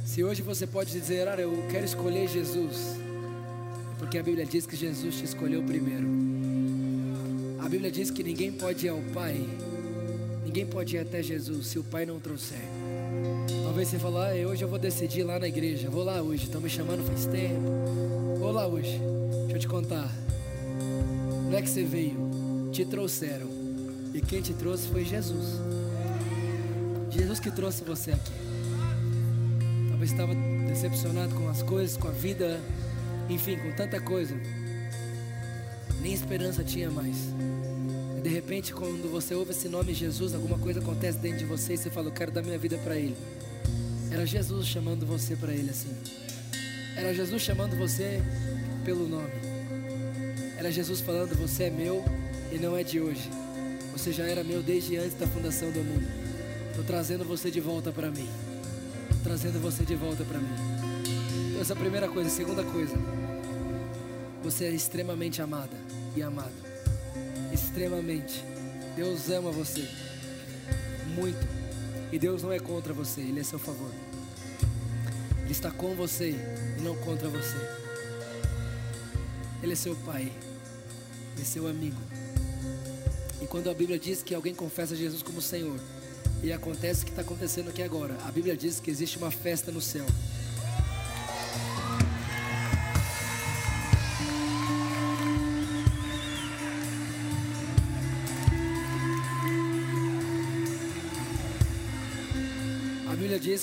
[0.05, 2.97] Se hoje você pode dizer, ah, eu quero escolher Jesus,
[3.95, 6.07] é porque a Bíblia diz que Jesus te escolheu primeiro.
[7.57, 9.43] A Bíblia diz que ninguém pode ir ao Pai
[10.55, 12.61] Ninguém pode ir até Jesus se o Pai não trouxer.
[13.65, 15.89] Talvez você fale, ah, hoje eu vou decidir lá na igreja.
[15.89, 18.39] Vou lá hoje, estão me chamando faz tempo.
[18.39, 18.97] Vou lá hoje.
[19.41, 20.09] Deixa eu te contar.
[21.49, 23.49] Não é que você veio, te trouxeram.
[24.13, 25.59] E quem te trouxe foi Jesus.
[27.09, 28.31] Jesus que trouxe você aqui.
[29.89, 30.33] Talvez estava
[30.69, 32.61] decepcionado com as coisas, com a vida,
[33.29, 34.33] enfim, com tanta coisa.
[36.01, 37.17] Nem esperança tinha mais.
[38.25, 41.77] De repente, quando você ouve esse nome Jesus, alguma coisa acontece dentro de você e
[41.77, 43.15] você fala: Eu quero dar minha vida para Ele.
[44.11, 45.95] Era Jesus chamando você para Ele assim.
[46.97, 48.23] Era Jesus chamando você
[48.83, 49.29] pelo nome.
[50.57, 52.03] Era Jesus falando: Você é meu
[52.51, 53.29] e não é de hoje.
[53.91, 56.07] Você já era meu desde antes da fundação do mundo.
[56.71, 58.27] Estou trazendo você de volta para mim.
[59.07, 60.55] Tô trazendo você de volta para mim.
[61.49, 62.27] Então, essa é a primeira coisa.
[62.31, 62.95] Segunda coisa.
[64.43, 65.77] Você é extremamente amada
[66.15, 66.64] e amado.
[67.55, 68.43] Extremamente.
[68.97, 69.87] Deus ama você.
[71.15, 71.47] Muito.
[72.11, 73.91] E Deus não é contra você, Ele é seu favor.
[75.41, 76.35] Ele está com você
[76.77, 77.55] e não contra você.
[79.63, 80.23] Ele é seu pai.
[81.33, 82.01] Ele é seu amigo.
[83.41, 85.79] E quando a Bíblia diz que alguém confessa Jesus como Senhor,
[86.43, 89.71] e acontece o que está acontecendo aqui agora, a Bíblia diz que existe uma festa
[89.71, 90.05] no céu.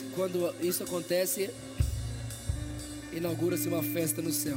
[0.00, 1.50] Que quando isso acontece,
[3.12, 4.56] inaugura-se uma festa no céu.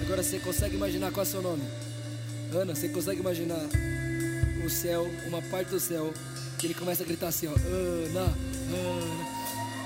[0.00, 1.62] Agora você consegue imaginar qual é o seu nome?
[2.50, 3.60] Ana, você consegue imaginar
[4.64, 6.14] o céu, uma parte do céu,
[6.58, 9.36] que ele começa a gritar assim, ó, Ana, Ana.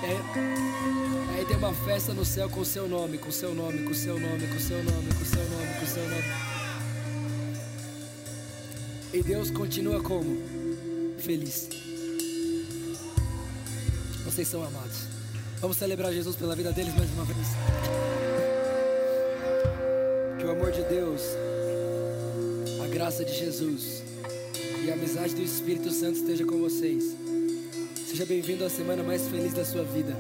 [0.03, 3.83] Aí, aí tem uma festa no céu com o seu nome, com o seu nome,
[3.83, 6.09] com o seu nome, com o seu nome, com o seu nome, com o seu
[6.09, 6.24] nome.
[9.12, 10.39] E Deus continua como?
[11.18, 11.89] Feliz.
[14.41, 14.97] Vocês são amados.
[15.61, 17.47] Vamos celebrar Jesus pela vida deles mais uma vez.
[20.38, 21.20] Que o amor de Deus,
[22.82, 24.03] a graça de Jesus
[24.82, 27.14] e a amizade do Espírito Santo esteja com vocês.
[28.09, 30.16] Seja bem-vindo à semana mais feliz da sua vida.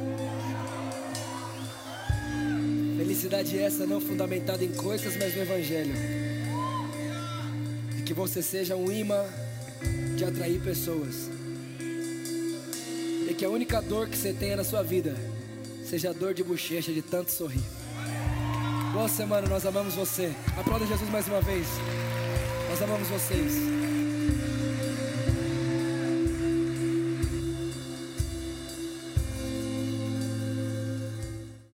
[2.98, 5.94] Felicidade essa não fundamentada em coisas, mas no Evangelho.
[7.98, 9.24] E que você seja um imã
[10.14, 11.39] de atrair pessoas.
[13.40, 15.16] Que a única dor que você tenha na sua vida
[15.82, 17.64] seja a dor de bochecha de tanto sorrir.
[18.92, 20.30] Boa semana, nós amamos você.
[20.58, 21.66] Aplauda Jesus mais uma vez.
[22.68, 23.89] Nós amamos vocês.